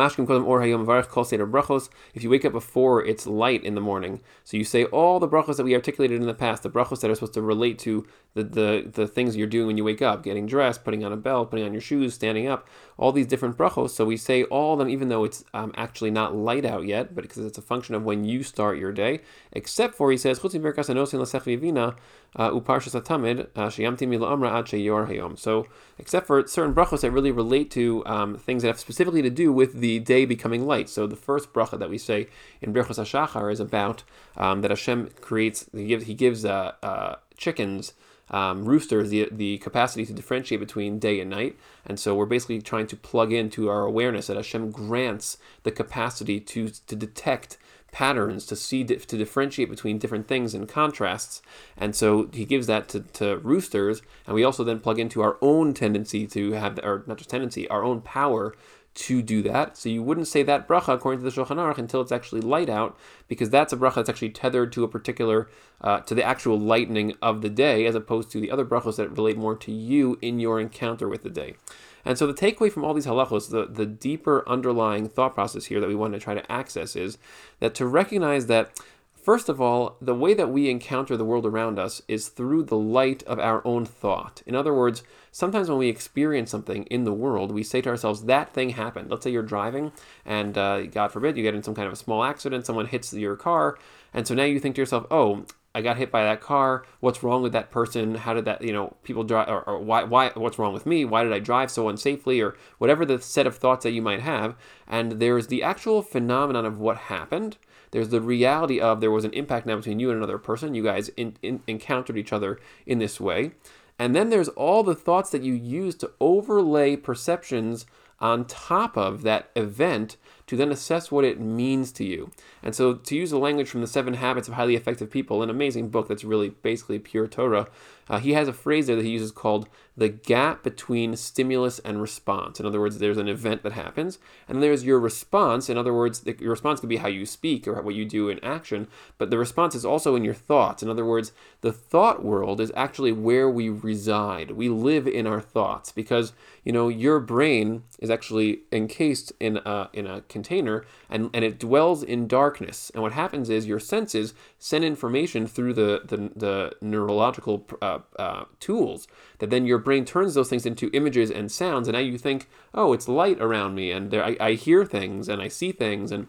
wake 2.29 2.45
up 2.45 2.51
before 2.51 3.05
it's 3.05 3.25
light 3.25 3.63
in 3.63 3.75
the 3.75 3.81
morning, 3.81 4.19
so 4.43 4.57
you 4.57 4.65
say 4.65 4.83
all 4.83 5.21
the 5.21 5.27
brachos 5.29 5.55
that 5.55 5.63
we 5.63 5.73
articulated 5.73 6.19
in 6.19 6.27
the 6.27 6.33
past, 6.33 6.63
the 6.63 6.69
brachos 6.69 6.99
that 6.99 7.09
are 7.09 7.15
supposed 7.15 7.33
to 7.35 7.41
relate 7.41 7.79
to 7.79 8.05
the, 8.33 8.43
the, 8.43 8.91
the 8.93 9.07
things 9.07 9.37
you're 9.37 9.47
doing 9.47 9.67
when 9.67 9.77
you 9.77 9.85
wake 9.85 10.01
up, 10.01 10.21
getting 10.21 10.45
dressed, 10.45 10.83
putting 10.83 11.05
on 11.05 11.13
a 11.13 11.17
belt, 11.17 11.49
putting 11.49 11.65
on 11.65 11.71
your 11.71 11.81
shoes, 11.81 12.13
standing 12.13 12.45
up, 12.45 12.67
all 12.99 13.13
these 13.13 13.25
different 13.25 13.57
brachos. 13.57 13.91
So 13.91 14.03
we 14.03 14.17
say 14.17 14.43
all 14.43 14.73
of 14.73 14.79
them, 14.79 14.89
even 14.89 15.07
though 15.07 15.23
it's 15.23 15.45
um, 15.53 15.71
actually 15.77 16.11
not 16.11 16.35
light 16.35 16.65
out 16.65 16.85
yet, 16.85 17.15
but 17.15 17.21
because 17.21 17.45
it's 17.45 17.57
a 17.57 17.61
function 17.61 17.95
of 17.95 18.03
when 18.03 18.25
you 18.25 18.43
start 18.43 18.77
your 18.77 18.91
day. 18.91 19.21
Except 19.53 19.95
for 19.95 20.11
he 20.11 20.17
says 20.17 20.39
chutz 20.39 20.59
birkas 20.59 20.89
anosin 20.89 21.19
lasech 21.19 21.43
vivina 21.43 21.95
uh, 22.35 22.51
uparshas 22.51 23.01
atamid 23.01 23.47
uh, 23.55 23.67
ad 23.67 24.65
sheyor 24.65 25.09
hayom. 25.09 25.39
So 25.39 25.65
except 25.97 26.27
for 26.27 26.45
certain 26.45 26.75
brachos 26.75 26.99
that 27.01 27.11
really 27.11 27.31
relate 27.31 27.71
to 27.71 28.05
um, 28.05 28.35
things 28.35 28.63
that 28.63 28.67
have 28.67 28.79
specifically 28.79 29.21
to 29.21 29.29
do 29.29 29.53
with 29.53 29.79
the 29.79 29.99
day 29.99 30.25
becoming 30.25 30.67
light. 30.67 30.89
So 30.89 31.07
the 31.07 31.15
first 31.15 31.53
bracha 31.53 31.79
that 31.79 31.89
we 31.89 31.97
say 31.97 32.27
in 32.61 32.73
Brachos 32.73 32.99
Hashachar 32.99 33.49
is 33.51 33.61
about 33.61 34.03
um, 34.35 34.59
that 34.61 34.71
Hashem 34.71 35.11
creates. 35.21 35.69
He 35.71 35.87
gives 35.87 36.05
he 36.05 36.13
gives 36.13 36.43
uh, 36.43 36.73
uh 36.83 37.15
chickens 37.37 37.93
um, 38.31 38.65
roosters 38.65 39.09
the, 39.09 39.27
the 39.31 39.57
capacity 39.59 40.05
to 40.05 40.13
differentiate 40.13 40.59
between 40.59 40.99
day 40.99 41.19
and 41.19 41.29
night. 41.29 41.57
And 41.85 41.99
so 41.99 42.15
we're 42.15 42.25
basically 42.25 42.61
trying 42.61 42.87
to 42.87 42.95
plug 42.95 43.33
into 43.33 43.69
our 43.69 43.83
awareness 43.83 44.27
that 44.27 44.37
Hashem 44.37 44.71
grants 44.71 45.37
the 45.63 45.71
capacity 45.71 46.39
to, 46.39 46.69
to 46.69 46.95
detect 46.95 47.57
patterns, 47.91 48.45
to 48.45 48.55
see, 48.55 48.83
to 48.83 49.17
differentiate 49.17 49.69
between 49.69 49.97
different 49.97 50.27
things 50.27 50.53
and 50.53 50.69
contrasts. 50.69 51.41
And 51.75 51.95
so 51.95 52.29
he 52.31 52.45
gives 52.45 52.67
that 52.67 52.87
to, 52.89 52.99
to 52.99 53.37
roosters. 53.37 54.01
And 54.27 54.35
we 54.35 54.43
also 54.43 54.63
then 54.63 54.79
plug 54.79 54.99
into 54.99 55.21
our 55.21 55.37
own 55.41 55.73
tendency 55.73 56.27
to 56.27 56.51
have, 56.51 56.79
or 56.83 57.03
not 57.07 57.17
just 57.17 57.29
tendency, 57.29 57.67
our 57.69 57.83
own 57.83 58.01
power 58.01 58.55
to 58.99 59.21
do 59.21 59.41
that. 59.41 59.77
So 59.77 59.87
you 59.87 60.03
wouldn't 60.03 60.27
say 60.27 60.43
that 60.43 60.67
bracha 60.67 60.93
according 60.93 61.23
to 61.23 61.29
the 61.29 61.31
Shulchan 61.31 61.55
Aruch 61.55 61.77
until 61.77 62.01
it's 62.01 62.11
actually 62.11 62.41
light 62.41 62.69
out, 62.69 62.97
because 63.29 63.49
that's 63.49 63.71
a 63.71 63.77
bracha 63.77 63.95
that's 63.95 64.09
actually 64.09 64.31
tethered 64.31 64.73
to 64.73 64.83
a 64.83 64.89
particular, 64.89 65.49
uh, 65.79 66.01
to 66.01 66.13
the 66.13 66.23
actual 66.23 66.59
lightening 66.59 67.15
of 67.21 67.41
the 67.41 67.49
day, 67.49 67.85
as 67.85 67.95
opposed 67.95 68.29
to 68.31 68.41
the 68.41 68.51
other 68.51 68.65
brachos 68.65 68.97
that 68.97 69.09
relate 69.11 69.37
more 69.37 69.55
to 69.55 69.71
you 69.71 70.17
in 70.21 70.41
your 70.41 70.59
encounter 70.59 71.07
with 71.07 71.23
the 71.23 71.29
day. 71.29 71.55
And 72.03 72.17
so 72.17 72.27
the 72.27 72.33
takeaway 72.33 72.69
from 72.69 72.83
all 72.83 72.93
these 72.93 73.05
halachos, 73.05 73.49
the, 73.49 73.65
the 73.65 73.85
deeper 73.85 74.43
underlying 74.47 75.07
thought 75.07 75.33
process 75.33 75.65
here 75.65 75.79
that 75.79 75.87
we 75.87 75.95
want 75.95 76.13
to 76.13 76.19
try 76.19 76.33
to 76.33 76.51
access 76.51 76.97
is 76.97 77.17
that 77.61 77.73
to 77.75 77.85
recognize 77.85 78.47
that 78.47 78.77
First 79.21 79.49
of 79.49 79.59
all, 79.59 79.97
the 80.01 80.15
way 80.15 80.33
that 80.33 80.49
we 80.49 80.69
encounter 80.69 81.17
the 81.17 81.25
world 81.25 81.45
around 81.45 81.77
us 81.77 82.01
is 82.07 82.29
through 82.29 82.63
the 82.63 82.77
light 82.77 83.21
of 83.23 83.37
our 83.37 83.61
own 83.65 83.85
thought. 83.85 84.41
In 84.45 84.55
other 84.55 84.73
words, 84.73 85.03
sometimes 85.31 85.69
when 85.69 85.77
we 85.77 85.89
experience 85.89 86.49
something 86.49 86.85
in 86.85 87.03
the 87.03 87.13
world, 87.13 87.51
we 87.51 87.61
say 87.61 87.81
to 87.81 87.89
ourselves, 87.89 88.23
that 88.23 88.53
thing 88.53 88.71
happened. 88.71 89.11
Let's 89.11 89.23
say 89.23 89.31
you're 89.31 89.43
driving, 89.43 89.91
and 90.25 90.57
uh, 90.57 90.85
God 90.85 91.11
forbid, 91.11 91.37
you 91.37 91.43
get 91.43 91.53
in 91.53 91.63
some 91.63 91.75
kind 91.75 91.87
of 91.87 91.93
a 91.93 91.97
small 91.97 92.23
accident, 92.23 92.65
someone 92.65 92.85
hits 92.85 93.13
your 93.13 93.35
car, 93.35 93.77
and 94.13 94.25
so 94.25 94.33
now 94.33 94.45
you 94.45 94.59
think 94.59 94.75
to 94.75 94.81
yourself, 94.81 95.05
oh, 95.11 95.45
I 95.75 95.81
got 95.81 95.97
hit 95.97 96.11
by 96.11 96.23
that 96.23 96.41
car. 96.41 96.83
What's 96.99 97.21
wrong 97.21 97.43
with 97.43 97.51
that 97.51 97.69
person? 97.69 98.15
How 98.15 98.33
did 98.33 98.45
that, 98.45 98.63
you 98.63 98.73
know, 98.73 98.95
people 99.03 99.23
drive, 99.23 99.49
or, 99.49 99.61
or, 99.61 99.79
why, 99.79 100.03
why, 100.03 100.31
what's 100.33 100.57
wrong 100.57 100.73
with 100.73 100.87
me? 100.87 101.05
Why 101.05 101.23
did 101.23 101.31
I 101.31 101.39
drive 101.39 101.69
so 101.69 101.85
unsafely? 101.85 102.43
Or 102.43 102.57
whatever 102.79 103.05
the 103.05 103.21
set 103.21 103.45
of 103.45 103.55
thoughts 103.55 103.83
that 103.83 103.91
you 103.91 104.01
might 104.01 104.21
have. 104.21 104.55
And 104.87 105.13
there's 105.13 105.47
the 105.47 105.61
actual 105.61 106.01
phenomenon 106.01 106.65
of 106.65 106.79
what 106.79 106.97
happened 106.97 107.57
There's 107.91 108.09
the 108.09 108.21
reality 108.21 108.79
of 108.79 109.01
there 109.01 109.11
was 109.11 109.25
an 109.25 109.33
impact 109.33 109.65
now 109.65 109.75
between 109.77 109.99
you 109.99 110.09
and 110.09 110.17
another 110.17 110.37
person. 110.37 110.75
You 110.75 110.83
guys 110.83 111.09
in, 111.09 111.37
in, 111.41 111.61
encountered 111.67 112.17
each 112.17 112.33
other 112.33 112.59
in 112.85 112.99
this 112.99 113.19
way. 113.19 113.51
And 113.97 114.15
then 114.15 114.29
there's 114.29 114.47
all 114.49 114.83
the 114.83 114.95
thoughts 114.95 115.29
that 115.31 115.43
you 115.43 115.53
use 115.53 115.95
to 115.95 116.11
overlay 116.21 116.95
perceptions 116.95 117.85
on 118.21 118.45
top 118.45 118.97
of 118.97 119.23
that 119.23 119.49
event 119.55 120.17
to 120.47 120.55
then 120.55 120.71
assess 120.71 121.11
what 121.11 121.23
it 121.23 121.39
means 121.39 121.91
to 121.93 122.03
you. 122.03 122.31
And 122.63 122.73
so, 122.73 122.95
to 122.95 123.15
use 123.15 123.29
the 123.29 123.37
language 123.37 123.69
from 123.69 123.81
the 123.81 123.87
Seven 123.87 124.15
Habits 124.15 124.47
of 124.47 124.55
Highly 124.55 124.75
Effective 124.75 125.09
People, 125.09 125.43
an 125.43 125.49
amazing 125.49 125.89
book 125.89 126.07
that's 126.07 126.23
really 126.23 126.49
basically 126.49 126.99
pure 126.99 127.27
Torah, 127.27 127.67
uh, 128.09 128.19
he 128.19 128.33
has 128.33 128.47
a 128.47 128.53
phrase 128.53 128.87
there 128.87 128.95
that 128.95 129.05
he 129.05 129.11
uses 129.11 129.31
called 129.31 129.69
the 129.95 130.09
gap 130.09 130.63
between 130.63 131.15
stimulus 131.15 131.79
and 131.79 132.01
response. 132.01 132.59
In 132.59 132.65
other 132.65 132.79
words, 132.79 132.97
there's 132.97 133.17
an 133.17 133.27
event 133.27 133.63
that 133.63 133.73
happens, 133.73 134.17
and 134.47 134.63
there's 134.63 134.85
your 134.85 134.99
response. 134.99 135.69
In 135.69 135.77
other 135.77 135.93
words, 135.93 136.21
the, 136.21 136.35
your 136.39 136.51
response 136.51 136.79
could 136.79 136.89
be 136.89 136.97
how 136.97 137.09
you 137.09 137.25
speak 137.25 137.67
or 137.67 137.81
what 137.81 137.95
you 137.95 138.05
do 138.05 138.29
in 138.29 138.43
action, 138.43 138.87
but 139.17 139.29
the 139.29 139.37
response 139.37 139.75
is 139.75 139.85
also 139.85 140.15
in 140.15 140.23
your 140.23 140.33
thoughts. 140.33 140.81
In 140.81 140.89
other 140.89 141.05
words, 141.05 141.33
the 141.61 141.73
thought 141.73 142.23
world 142.23 142.61
is 142.61 142.71
actually 142.75 143.11
where 143.11 143.49
we 143.49 143.69
reside. 143.69 144.51
We 144.51 144.69
live 144.69 145.05
in 145.05 145.27
our 145.27 145.41
thoughts 145.41 145.91
because 145.91 146.33
you 146.63 146.71
know 146.71 146.87
your 146.87 147.19
brain 147.19 147.83
is 147.99 148.09
actually 148.09 148.61
encased 148.71 149.33
in 149.39 149.57
a 149.65 149.89
in 149.93 150.07
a 150.07 150.21
container 150.21 150.85
and, 151.09 151.29
and 151.33 151.43
it 151.43 151.59
dwells 151.59 152.03
in 152.03 152.27
darkness. 152.27 152.91
And 152.93 153.01
what 153.01 153.13
happens 153.13 153.49
is 153.49 153.67
your 153.67 153.79
senses 153.79 154.33
send 154.57 154.83
information 154.85 155.47
through 155.47 155.73
the, 155.73 156.01
the, 156.05 156.31
the 156.35 156.71
neurological 156.81 157.65
uh, 157.81 157.98
uh, 158.17 158.45
tools 158.59 159.07
that 159.39 159.49
then 159.49 159.65
your 159.65 159.77
brain 159.77 160.05
turns 160.05 160.33
those 160.33 160.49
things 160.49 160.65
into 160.65 160.89
images 160.93 161.31
and 161.31 161.51
sounds. 161.51 161.87
And 161.87 161.95
now 161.95 162.01
you 162.01 162.17
think, 162.17 162.49
oh, 162.73 162.93
it's 162.93 163.07
light 163.07 163.39
around 163.39 163.75
me 163.75 163.91
and 163.91 164.11
there, 164.11 164.23
I, 164.23 164.37
I 164.39 164.53
hear 164.53 164.85
things 164.85 165.29
and 165.29 165.41
I 165.41 165.47
see 165.47 165.71
things. 165.71 166.11
And 166.11 166.27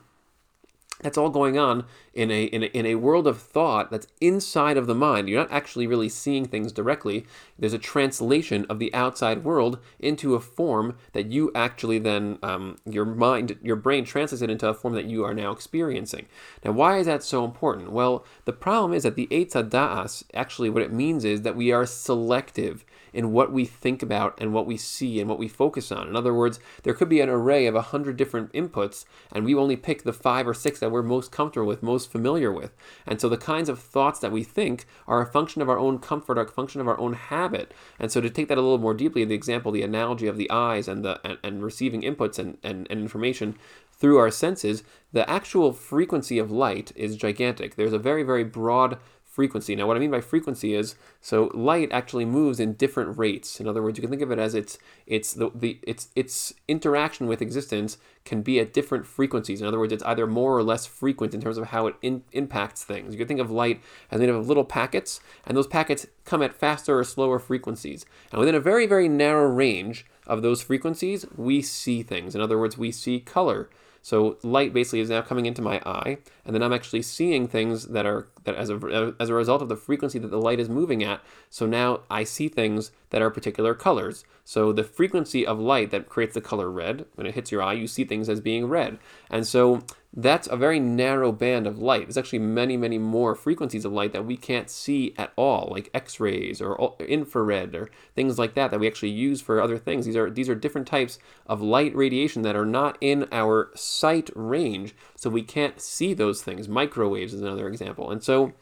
that's 1.03 1.19
all 1.19 1.31
going 1.31 1.59
on 1.59 1.85
in 2.15 2.31
a, 2.31 2.45
in 2.45 2.63
a 2.63 2.67
in 2.67 2.87
a 2.87 2.97
world 2.97 3.27
of 3.27 3.41
thought 3.41 3.91
that's 3.91 4.07
inside 4.21 4.77
of 4.77 4.87
the 4.87 4.95
mind. 4.95 5.29
You're 5.29 5.41
not 5.41 5.53
actually 5.53 5.87
really 5.87 6.09
seeing 6.09 6.47
things 6.47 6.73
directly. 6.73 7.27
There's 7.59 7.73
a 7.73 7.79
translation 7.79 8.67
of 8.69 8.79
the 8.79 8.93
outside 8.95 9.45
world 9.45 9.79
into 9.99 10.35
a 10.35 10.41
form 10.41 10.97
that 11.13 11.27
you 11.27 11.51
actually 11.55 11.99
then 11.99 12.39
um, 12.43 12.77
your 12.85 13.05
mind, 13.05 13.59
your 13.63 13.77
brain 13.77 14.05
translates 14.05 14.43
it 14.43 14.51
into 14.51 14.69
a 14.69 14.75
form 14.75 14.95
that 14.95 15.07
you 15.07 15.25
are 15.25 15.35
now 15.35 15.51
experiencing. 15.51 16.27
Now, 16.65 16.73
why 16.73 16.99
is 16.99 17.07
that 17.07 17.23
so 17.23 17.45
important? 17.45 17.93
Well, 17.93 18.25
the 18.45 18.53
problem 18.53 18.93
is 18.93 19.03
that 19.05 19.17
the 19.17 19.27
Eitz 19.29 19.53
Da'as 19.53 20.25
actually 20.35 20.71
what 20.71 20.83
it 20.83 20.93
means 20.93 21.25
is 21.25 21.43
that 21.43 21.57
we 21.57 21.73
are 21.73 21.87
selective 21.87 22.85
in 23.13 23.33
what 23.33 23.53
we 23.53 23.65
think 23.65 24.03
about 24.03 24.39
and 24.41 24.53
what 24.53 24.67
we 24.67 24.77
see 24.77 25.21
and 25.21 25.29
what 25.29 25.39
we 25.39 25.49
focus 25.49 25.91
on. 25.91 26.09
In 26.09 26.17
other 26.17 26.35
words, 26.35 26.61
there 26.83 26.95
could 26.95 27.09
be 27.09 27.21
an 27.21 27.29
array 27.29 27.67
of 27.67 27.75
a 27.75 27.83
hundred 27.83 28.17
different 28.17 28.53
inputs, 28.53 29.05
and 29.33 29.45
we 29.45 29.55
only 29.55 29.77
pick 29.77 30.03
the 30.03 30.13
five 30.13 30.47
or 30.47 30.55
six 30.55 30.81
that 30.81 30.91
we're 30.91 31.03
most 31.03 31.33
comfortable 31.33 31.67
with, 31.67 31.83
most 31.83 32.11
familiar 32.11 32.53
with. 32.53 32.75
And 33.07 33.21
so 33.21 33.29
the 33.29 33.37
kinds 33.37 33.69
of 33.69 33.79
thoughts 33.79 34.21
that 34.21 34.33
we 34.33 34.45
think 34.45 34.87
are 35.07 35.21
a 35.21 35.27
function 35.27 35.63
of 35.63 35.69
our 35.69 35.79
own 35.79 35.99
comfort, 35.99 36.39
a 36.39 36.47
function 36.47 36.81
of 36.81 36.89
our 36.89 36.99
own 36.99 37.15
habit. 37.15 37.73
And 37.99 38.11
so 38.11 38.21
to 38.21 38.31
take 38.31 38.49
that 38.49 38.59
a 38.59 38.63
little 38.63 38.79
more 38.79 38.95
deeply, 38.95 39.25
the 39.25 39.35
example, 39.35 39.73
the 39.73 39.83
analogy 39.83 40.27
of 40.27 40.37
the 40.37 40.51
eyes 40.51 40.89
and 40.89 41.05
the 41.05 41.21
and, 41.25 41.39
and 41.43 41.63
receiving 41.63 42.03
inputs 42.03 42.39
and, 42.39 42.59
and, 42.63 42.87
and 42.91 43.01
information 43.01 43.57
through 44.01 44.17
our 44.17 44.31
senses, 44.31 44.83
the 45.13 45.29
actual 45.29 45.73
frequency 45.73 46.39
of 46.39 46.51
light 46.51 46.91
is 46.97 47.17
gigantic. 47.17 47.77
There's 47.77 47.93
a 47.93 47.99
very, 47.99 48.23
very 48.23 48.45
broad 48.45 48.99
frequency. 49.41 49.75
Now, 49.75 49.87
what 49.87 49.97
I 49.97 50.01
mean 50.01 50.11
by 50.11 50.21
frequency 50.21 50.75
is 50.75 50.97
so 51.23 51.51
light 51.55 51.89
actually 51.93 52.27
moves 52.27 52.61
in 52.61 52.75
different 52.75 53.17
rates. 53.17 53.59
In 53.59 53.67
other 53.67 53.83
words, 53.83 53.97
you 53.97 54.03
can 54.03 54.11
think 54.11 54.21
of 54.21 54.31
it 54.31 54.39
as 54.39 54.55
its 54.55 54.77
its 55.07 55.33
the, 55.33 55.51
the 55.55 55.79
its 55.83 56.09
its 56.15 56.53
interaction 56.69 57.27
with 57.27 57.41
existence 57.41 57.97
can 58.27 58.43
be 58.43 58.61
at 58.61 58.75
different 58.75 59.07
frequencies. 59.07 59.63
In 59.63 59.67
other 59.67 59.79
words, 59.79 59.95
it's 59.95 60.03
either 60.03 60.27
more 60.27 60.59
or 60.59 60.63
less 60.63 60.85
frequent 60.85 61.33
in 61.33 61.41
terms 61.41 61.57
of 61.57 61.69
how 61.69 61.87
it 61.87 61.95
in, 62.03 62.23
impacts 62.33 62.85
things. 62.85 63.15
You 63.15 63.19
can 63.19 63.29
think 63.29 63.41
of 63.41 63.51
light 63.51 63.81
as 64.11 64.21
made 64.21 64.29
of 64.29 64.47
little 64.47 64.67
packets, 64.67 65.21
and 65.47 65.57
those 65.57 65.67
packets 65.67 66.07
come 66.27 66.43
at 66.43 66.55
faster 66.55 66.99
or 66.99 67.05
slower 67.05 67.39
frequencies. 67.39 68.05
And 68.31 68.41
within 68.41 68.55
a 68.55 68.61
very 68.61 68.87
very 68.87 69.09
narrow 69.09 69.49
range 69.49 70.05
of 70.27 70.43
those 70.43 70.61
frequencies, 70.61 71.25
we 71.35 71.63
see 71.63 72.03
things. 72.03 72.35
In 72.35 72.43
other 72.43 72.59
words, 72.59 72.77
we 72.77 72.93
see 72.93 73.21
color. 73.21 73.71
So 74.03 74.39
light 74.43 74.73
basically 74.73 75.01
is 75.01 75.11
now 75.11 75.23
coming 75.23 75.47
into 75.47 75.63
my 75.63 75.81
eye, 75.85 76.19
and 76.45 76.55
then 76.55 76.63
I'm 76.63 76.73
actually 76.73 77.03
seeing 77.03 77.47
things 77.47 77.89
that 77.89 78.07
are 78.07 78.29
that 78.45 78.55
as 78.55 78.71
a 78.71 79.15
as 79.21 79.29
a 79.29 79.35
result 79.35 79.63
of 79.63 79.69
the 79.69 79.77
frequency 79.77 80.19
that 80.19 80.31
the 80.31 80.41
light 80.41 80.61
is 80.61 80.69
moving 80.69 81.03
at. 81.03 81.23
So 81.51 81.67
now 81.67 82.01
I 82.11 82.25
see 82.25 82.49
things 82.49 82.93
that 83.11 83.23
are 83.23 83.31
particular 83.31 83.75
colors. 83.75 84.25
So 84.45 84.73
the 84.73 84.85
frequency 84.85 85.47
of 85.47 85.61
light 85.61 85.91
that 85.91 86.09
creates 86.09 86.35
the 86.35 86.41
color 86.41 86.71
red, 86.71 87.07
when 87.15 87.27
it 87.27 87.35
hits 87.35 87.53
your 87.53 87.63
eye, 87.63 87.75
you 87.75 87.87
see 87.87 88.05
things 88.05 88.29
as 88.29 88.41
being 88.41 88.67
red. 88.67 88.99
And 89.29 89.47
so 89.47 89.83
that's 90.13 90.49
a 90.49 90.57
very 90.57 90.81
narrow 90.81 91.31
band 91.31 91.69
of 91.69 91.79
light. 91.79 92.03
There's 92.03 92.17
actually 92.17 92.41
many, 92.41 92.77
many 92.77 92.99
more 92.99 93.37
frequencies 93.37 93.85
of 93.85 93.93
light 93.93 94.13
that 94.13 94.27
we 94.27 94.37
can't 94.37 94.69
see 94.69 95.15
at 95.17 95.33
all, 95.37 95.69
like 95.71 95.89
X-rays 95.95 96.61
or 96.61 96.95
infrared 96.99 97.75
or 97.77 97.91
things 98.17 98.39
like 98.39 98.55
that 98.55 98.73
that 98.73 98.81
we 98.81 98.89
actually 98.89 99.11
use 99.11 99.41
for 99.41 99.61
other 99.61 99.79
things. 99.79 100.07
These 100.07 100.17
are 100.17 100.29
these 100.29 100.49
are 100.49 100.57
different 100.57 100.89
types 100.89 101.21
of 101.47 101.63
light 101.63 101.95
radiation 101.95 102.43
that 102.43 102.57
are 102.57 102.67
not 102.67 102.99
in 103.01 103.29
our 103.31 103.71
sight 103.77 104.31
range, 104.35 104.97
so 105.15 105.31
we 105.31 105.43
can't 105.43 105.81
see 105.81 106.13
those 106.13 106.43
things. 106.43 106.69
Microwaves 106.69 107.33
is 107.33 107.41
another 107.41 107.69
example. 107.69 108.11
And 108.11 108.23
so 108.23 108.53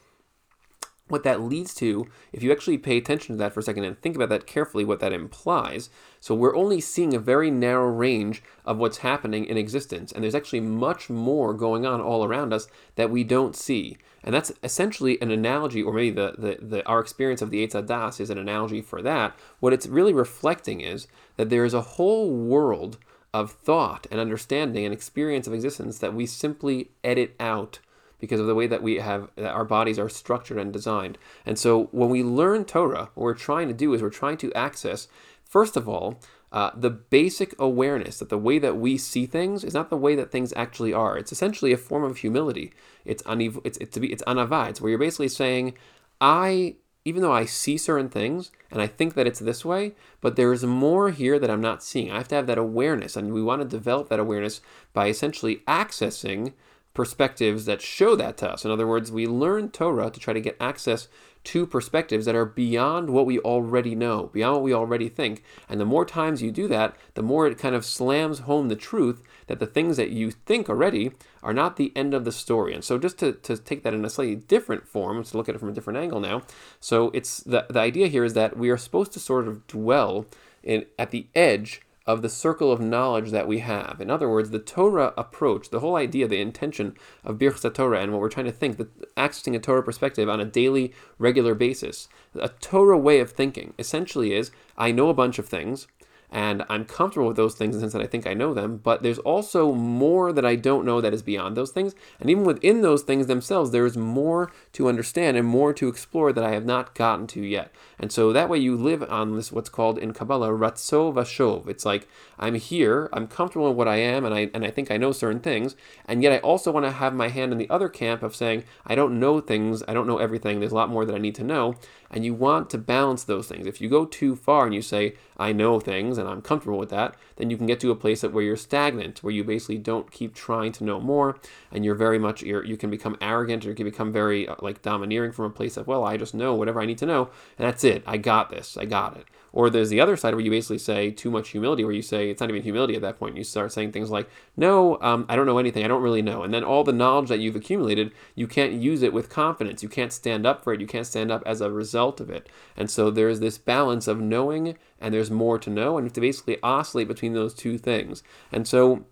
what 1.08 1.24
that 1.24 1.40
leads 1.40 1.74
to, 1.74 2.06
if 2.32 2.42
you 2.42 2.52
actually 2.52 2.78
pay 2.78 2.96
attention 2.96 3.34
to 3.34 3.38
that 3.38 3.52
for 3.52 3.60
a 3.60 3.62
second 3.62 3.84
and 3.84 4.00
think 4.00 4.16
about 4.16 4.28
that 4.28 4.46
carefully, 4.46 4.84
what 4.84 5.00
that 5.00 5.12
implies. 5.12 5.90
So, 6.20 6.34
we're 6.34 6.56
only 6.56 6.80
seeing 6.80 7.14
a 7.14 7.18
very 7.18 7.50
narrow 7.50 7.88
range 7.88 8.42
of 8.64 8.78
what's 8.78 8.98
happening 8.98 9.44
in 9.44 9.56
existence, 9.56 10.12
and 10.12 10.22
there's 10.22 10.34
actually 10.34 10.60
much 10.60 11.08
more 11.08 11.54
going 11.54 11.86
on 11.86 12.00
all 12.00 12.24
around 12.24 12.52
us 12.52 12.68
that 12.96 13.10
we 13.10 13.24
don't 13.24 13.56
see. 13.56 13.96
And 14.24 14.34
that's 14.34 14.52
essentially 14.62 15.20
an 15.22 15.30
analogy, 15.30 15.82
or 15.82 15.92
maybe 15.92 16.10
the, 16.10 16.34
the, 16.36 16.58
the 16.60 16.86
our 16.86 17.00
experience 17.00 17.40
of 17.40 17.50
the 17.50 17.66
Eitz 17.66 17.86
Das 17.86 18.20
is 18.20 18.30
an 18.30 18.38
analogy 18.38 18.82
for 18.82 19.00
that. 19.02 19.34
What 19.60 19.72
it's 19.72 19.86
really 19.86 20.12
reflecting 20.12 20.80
is 20.80 21.06
that 21.36 21.50
there 21.50 21.64
is 21.64 21.74
a 21.74 21.80
whole 21.80 22.30
world 22.30 22.98
of 23.32 23.52
thought 23.52 24.06
and 24.10 24.20
understanding 24.20 24.84
and 24.84 24.94
experience 24.94 25.46
of 25.46 25.52
existence 25.52 25.98
that 25.98 26.14
we 26.14 26.26
simply 26.26 26.90
edit 27.04 27.34
out 27.38 27.78
because 28.18 28.40
of 28.40 28.46
the 28.46 28.54
way 28.54 28.66
that 28.66 28.82
we 28.82 28.96
have 28.96 29.30
that 29.36 29.52
our 29.52 29.64
bodies 29.64 29.98
are 29.98 30.08
structured 30.08 30.58
and 30.58 30.72
designed. 30.72 31.18
And 31.46 31.58
so 31.58 31.84
when 31.92 32.10
we 32.10 32.22
learn 32.22 32.64
Torah, 32.64 33.10
what 33.14 33.24
we're 33.24 33.34
trying 33.34 33.68
to 33.68 33.74
do 33.74 33.94
is 33.94 34.02
we're 34.02 34.10
trying 34.10 34.38
to 34.38 34.52
access, 34.54 35.08
first 35.44 35.76
of 35.76 35.88
all, 35.88 36.20
uh, 36.50 36.70
the 36.74 36.90
basic 36.90 37.54
awareness 37.58 38.18
that 38.18 38.30
the 38.30 38.38
way 38.38 38.58
that 38.58 38.76
we 38.76 38.96
see 38.96 39.26
things 39.26 39.64
is 39.64 39.74
not 39.74 39.90
the 39.90 39.96
way 39.96 40.14
that 40.14 40.30
things 40.32 40.52
actually 40.56 40.92
are. 40.92 41.18
It's 41.18 41.32
essentially 41.32 41.72
a 41.72 41.76
form 41.76 42.04
of 42.04 42.18
humility. 42.18 42.72
It's 43.04 43.22
aniv- 43.24 43.60
it's 43.64 43.76
it's 43.78 43.92
to 43.94 44.00
be 44.00 44.12
it's. 44.12 44.22
It's 44.26 44.80
where 44.80 44.90
you're 44.90 44.98
basically 44.98 45.28
saying, 45.28 45.74
I 46.20 46.76
even 47.04 47.22
though 47.22 47.32
I 47.32 47.44
see 47.44 47.78
certain 47.78 48.08
things 48.08 48.50
and 48.70 48.82
I 48.82 48.86
think 48.86 49.14
that 49.14 49.26
it's 49.26 49.40
this 49.40 49.64
way, 49.64 49.92
but 50.20 50.36
there 50.36 50.52
is 50.52 50.64
more 50.64 51.10
here 51.10 51.38
that 51.38 51.50
I'm 51.50 51.60
not 51.60 51.82
seeing. 51.82 52.10
I 52.10 52.18
have 52.18 52.28
to 52.28 52.34
have 52.34 52.46
that 52.46 52.58
awareness, 52.58 53.16
and 53.16 53.32
we 53.32 53.42
want 53.42 53.62
to 53.62 53.68
develop 53.68 54.08
that 54.08 54.20
awareness 54.20 54.60
by 54.92 55.08
essentially 55.08 55.62
accessing 55.68 56.54
perspectives 56.98 57.64
that 57.64 57.80
show 57.80 58.16
that 58.16 58.36
to 58.36 58.50
us. 58.50 58.64
In 58.64 58.72
other 58.72 58.84
words, 58.84 59.12
we 59.12 59.24
learn 59.24 59.70
Torah 59.70 60.10
to 60.10 60.18
try 60.18 60.34
to 60.34 60.40
get 60.40 60.56
access 60.58 61.06
to 61.44 61.64
perspectives 61.64 62.24
that 62.24 62.34
are 62.34 62.44
beyond 62.44 63.10
what 63.10 63.24
we 63.24 63.38
already 63.38 63.94
know, 63.94 64.24
beyond 64.32 64.54
what 64.56 64.64
we 64.64 64.74
already 64.74 65.08
think. 65.08 65.44
And 65.68 65.78
the 65.78 65.84
more 65.84 66.04
times 66.04 66.42
you 66.42 66.50
do 66.50 66.66
that, 66.66 66.96
the 67.14 67.22
more 67.22 67.46
it 67.46 67.56
kind 67.56 67.76
of 67.76 67.84
slams 67.84 68.40
home 68.40 68.66
the 68.66 68.74
truth 68.74 69.22
that 69.46 69.60
the 69.60 69.66
things 69.66 69.96
that 69.96 70.10
you 70.10 70.32
think 70.32 70.68
already 70.68 71.12
are 71.40 71.54
not 71.54 71.76
the 71.76 71.92
end 71.94 72.14
of 72.14 72.24
the 72.24 72.32
story. 72.32 72.74
And 72.74 72.82
so 72.82 72.98
just 72.98 73.16
to, 73.18 73.30
to 73.32 73.56
take 73.56 73.84
that 73.84 73.94
in 73.94 74.04
a 74.04 74.10
slightly 74.10 74.34
different 74.34 74.84
form, 74.84 75.22
to 75.22 75.36
look 75.36 75.48
at 75.48 75.54
it 75.54 75.58
from 75.58 75.68
a 75.68 75.72
different 75.72 76.00
angle 76.00 76.18
now. 76.18 76.42
So 76.80 77.12
it's 77.14 77.38
the, 77.44 77.64
the 77.70 77.78
idea 77.78 78.08
here 78.08 78.24
is 78.24 78.34
that 78.34 78.56
we 78.56 78.70
are 78.70 78.76
supposed 78.76 79.12
to 79.12 79.20
sort 79.20 79.46
of 79.46 79.64
dwell 79.68 80.26
in 80.64 80.86
at 80.98 81.12
the 81.12 81.28
edge 81.36 81.80
of 82.08 82.22
the 82.22 82.28
circle 82.30 82.72
of 82.72 82.80
knowledge 82.80 83.30
that 83.32 83.46
we 83.46 83.58
have. 83.58 84.00
In 84.00 84.10
other 84.10 84.30
words, 84.30 84.48
the 84.48 84.58
Torah 84.58 85.12
approach, 85.18 85.68
the 85.68 85.80
whole 85.80 85.94
idea, 85.94 86.26
the 86.26 86.40
intention 86.40 86.96
of 87.22 87.36
Birchas 87.36 87.74
Torah, 87.74 88.00
and 88.00 88.12
what 88.12 88.22
we're 88.22 88.30
trying 88.30 88.46
to 88.46 88.52
think, 88.52 88.78
that 88.78 89.14
accessing 89.14 89.54
a 89.54 89.58
Torah 89.58 89.82
perspective 89.82 90.26
on 90.26 90.40
a 90.40 90.46
daily, 90.46 90.94
regular 91.18 91.54
basis, 91.54 92.08
a 92.34 92.48
Torah 92.48 92.96
way 92.96 93.20
of 93.20 93.32
thinking 93.32 93.74
essentially 93.78 94.32
is 94.32 94.50
I 94.78 94.90
know 94.90 95.10
a 95.10 95.14
bunch 95.14 95.38
of 95.38 95.50
things 95.50 95.86
and 96.30 96.64
I'm 96.68 96.84
comfortable 96.84 97.28
with 97.28 97.36
those 97.36 97.54
things 97.54 97.74
in 97.74 97.80
the 97.80 97.84
sense 97.84 97.94
that 97.94 98.02
I 98.02 98.06
think 98.06 98.26
I 98.26 98.34
know 98.34 98.52
them, 98.52 98.78
but 98.78 99.02
there's 99.02 99.18
also 99.20 99.72
more 99.72 100.32
that 100.32 100.44
I 100.44 100.56
don't 100.56 100.84
know 100.84 101.00
that 101.00 101.14
is 101.14 101.22
beyond 101.22 101.56
those 101.56 101.70
things. 101.70 101.94
And 102.20 102.28
even 102.28 102.44
within 102.44 102.82
those 102.82 103.02
things 103.02 103.26
themselves, 103.26 103.70
there 103.70 103.86
is 103.86 103.96
more 103.96 104.52
to 104.74 104.88
understand 104.88 105.36
and 105.36 105.46
more 105.46 105.72
to 105.72 105.88
explore 105.88 106.32
that 106.32 106.44
I 106.44 106.52
have 106.52 106.66
not 106.66 106.94
gotten 106.94 107.26
to 107.28 107.40
yet. 107.40 107.72
And 107.98 108.12
so 108.12 108.32
that 108.32 108.48
way 108.48 108.58
you 108.58 108.76
live 108.76 109.02
on 109.08 109.36
this, 109.36 109.50
what's 109.50 109.70
called 109.70 109.98
in 109.98 110.12
Kabbalah, 110.12 110.50
Ratzo 110.50 111.12
Vashov. 111.12 111.68
It's 111.68 111.86
like, 111.86 112.06
I'm 112.38 112.54
here, 112.54 113.08
I'm 113.12 113.26
comfortable 113.26 113.70
in 113.70 113.76
what 113.76 113.88
I 113.88 113.96
am, 113.96 114.24
and 114.24 114.34
I, 114.34 114.50
and 114.52 114.64
I 114.64 114.70
think 114.70 114.90
I 114.90 114.96
know 114.96 115.12
certain 115.12 115.40
things, 115.40 115.76
and 116.04 116.22
yet 116.22 116.32
I 116.32 116.38
also 116.38 116.70
want 116.70 116.86
to 116.86 116.92
have 116.92 117.14
my 117.14 117.28
hand 117.28 117.52
in 117.52 117.58
the 117.58 117.70
other 117.70 117.88
camp 117.88 118.22
of 118.22 118.36
saying, 118.36 118.64
I 118.86 118.94
don't 118.94 119.18
know 119.18 119.40
things, 119.40 119.82
I 119.88 119.94
don't 119.94 120.06
know 120.06 120.18
everything, 120.18 120.60
there's 120.60 120.72
a 120.72 120.76
lot 120.76 120.90
more 120.90 121.04
that 121.04 121.14
I 121.14 121.18
need 121.18 121.34
to 121.36 121.44
know. 121.44 121.74
And 122.10 122.24
you 122.24 122.32
want 122.32 122.70
to 122.70 122.78
balance 122.78 123.24
those 123.24 123.48
things. 123.48 123.66
If 123.66 123.82
you 123.82 123.90
go 123.90 124.06
too 124.06 124.34
far 124.34 124.64
and 124.64 124.74
you 124.74 124.80
say, 124.80 125.16
I 125.38 125.52
know 125.52 125.78
things 125.78 126.18
and 126.18 126.28
I'm 126.28 126.42
comfortable 126.42 126.78
with 126.78 126.90
that, 126.90 127.14
then 127.36 127.50
you 127.50 127.56
can 127.56 127.66
get 127.66 127.78
to 127.80 127.90
a 127.90 127.96
place 127.96 128.22
where 128.22 128.42
you're 128.42 128.56
stagnant, 128.56 129.22
where 129.22 129.32
you 129.32 129.44
basically 129.44 129.78
don't 129.78 130.10
keep 130.10 130.34
trying 130.34 130.72
to 130.72 130.84
know 130.84 131.00
more, 131.00 131.38
and 131.70 131.84
you're 131.84 131.94
very 131.94 132.18
much 132.18 132.42
you 132.42 132.76
can 132.76 132.90
become 132.90 133.16
arrogant 133.20 133.64
or 133.64 133.68
you 133.68 133.74
can 133.74 133.84
become 133.84 134.12
very 134.12 134.48
uh, 134.48 134.56
like 134.60 134.82
domineering 134.82 135.32
from 135.32 135.44
a 135.44 135.50
place 135.50 135.76
of 135.76 135.86
well, 135.86 136.04
I 136.04 136.16
just 136.16 136.34
know 136.34 136.54
whatever 136.54 136.80
I 136.80 136.86
need 136.86 136.98
to 136.98 137.06
know, 137.06 137.30
and 137.58 137.66
that's 137.66 137.84
it. 137.84 138.02
I 138.06 138.16
got 138.16 138.50
this. 138.50 138.76
I 138.76 138.84
got 138.84 139.16
it. 139.16 139.26
Or 139.58 139.68
there's 139.68 139.90
the 139.90 140.00
other 140.00 140.16
side 140.16 140.36
where 140.36 140.44
you 140.44 140.52
basically 140.52 140.78
say 140.78 141.10
too 141.10 141.32
much 141.32 141.48
humility, 141.48 141.82
where 141.82 141.92
you 141.92 142.00
say 142.00 142.30
it's 142.30 142.40
not 142.40 142.48
even 142.48 142.62
humility 142.62 142.94
at 142.94 143.02
that 143.02 143.18
point. 143.18 143.36
You 143.36 143.42
start 143.42 143.72
saying 143.72 143.90
things 143.90 144.08
like, 144.08 144.30
"No, 144.56 145.00
um, 145.00 145.26
I 145.28 145.34
don't 145.34 145.46
know 145.46 145.58
anything. 145.58 145.84
I 145.84 145.88
don't 145.88 146.00
really 146.00 146.22
know." 146.22 146.44
And 146.44 146.54
then 146.54 146.62
all 146.62 146.84
the 146.84 146.92
knowledge 146.92 147.28
that 147.28 147.40
you've 147.40 147.56
accumulated, 147.56 148.12
you 148.36 148.46
can't 148.46 148.74
use 148.74 149.02
it 149.02 149.12
with 149.12 149.28
confidence. 149.28 149.82
You 149.82 149.88
can't 149.88 150.12
stand 150.12 150.46
up 150.46 150.62
for 150.62 150.72
it. 150.72 150.80
You 150.80 150.86
can't 150.86 151.08
stand 151.08 151.32
up 151.32 151.42
as 151.44 151.60
a 151.60 151.72
result 151.72 152.20
of 152.20 152.30
it. 152.30 152.48
And 152.76 152.88
so 152.88 153.10
there's 153.10 153.40
this 153.40 153.58
balance 153.58 154.06
of 154.06 154.20
knowing 154.20 154.78
and 155.00 155.12
there's 155.12 155.28
more 155.28 155.58
to 155.58 155.70
know, 155.70 155.98
and 155.98 156.04
you 156.04 156.10
have 156.10 156.12
to 156.12 156.20
basically 156.20 156.58
oscillate 156.62 157.08
between 157.08 157.32
those 157.32 157.52
two 157.52 157.78
things. 157.78 158.22
And 158.52 158.68
so 158.68 159.06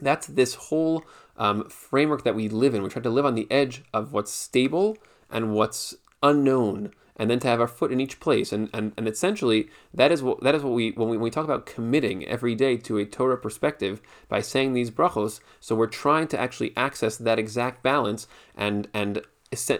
that's 0.00 0.28
this 0.28 0.54
whole 0.54 1.02
um, 1.36 1.68
framework 1.68 2.22
that 2.22 2.36
we 2.36 2.48
live 2.48 2.72
in. 2.72 2.84
We 2.84 2.88
try 2.88 3.02
to 3.02 3.10
live 3.10 3.26
on 3.26 3.34
the 3.34 3.50
edge 3.50 3.82
of 3.92 4.12
what's 4.12 4.30
stable 4.30 4.96
and 5.28 5.54
what's 5.54 5.96
unknown 6.22 6.92
and 7.20 7.28
then 7.30 7.38
to 7.38 7.48
have 7.48 7.60
our 7.60 7.68
foot 7.68 7.92
in 7.92 8.00
each 8.00 8.18
place. 8.18 8.50
And, 8.50 8.70
and, 8.72 8.94
and 8.96 9.06
essentially, 9.06 9.68
that 9.92 10.10
is 10.10 10.22
what 10.22 10.42
that 10.42 10.54
is 10.54 10.62
what 10.62 10.72
we 10.72 10.92
when, 10.92 11.10
we 11.10 11.18
when 11.18 11.24
we 11.24 11.30
talk 11.30 11.44
about 11.44 11.66
committing 11.66 12.26
every 12.26 12.54
day 12.54 12.78
to 12.78 12.96
a 12.96 13.04
Torah 13.04 13.36
perspective 13.36 14.00
by 14.30 14.40
saying 14.40 14.72
these 14.72 14.90
brachos. 14.90 15.40
So 15.60 15.76
we're 15.76 15.86
trying 15.86 16.28
to 16.28 16.40
actually 16.40 16.72
access 16.78 17.18
that 17.18 17.38
exact 17.38 17.82
balance 17.82 18.26
and 18.56 18.88
and 18.94 19.20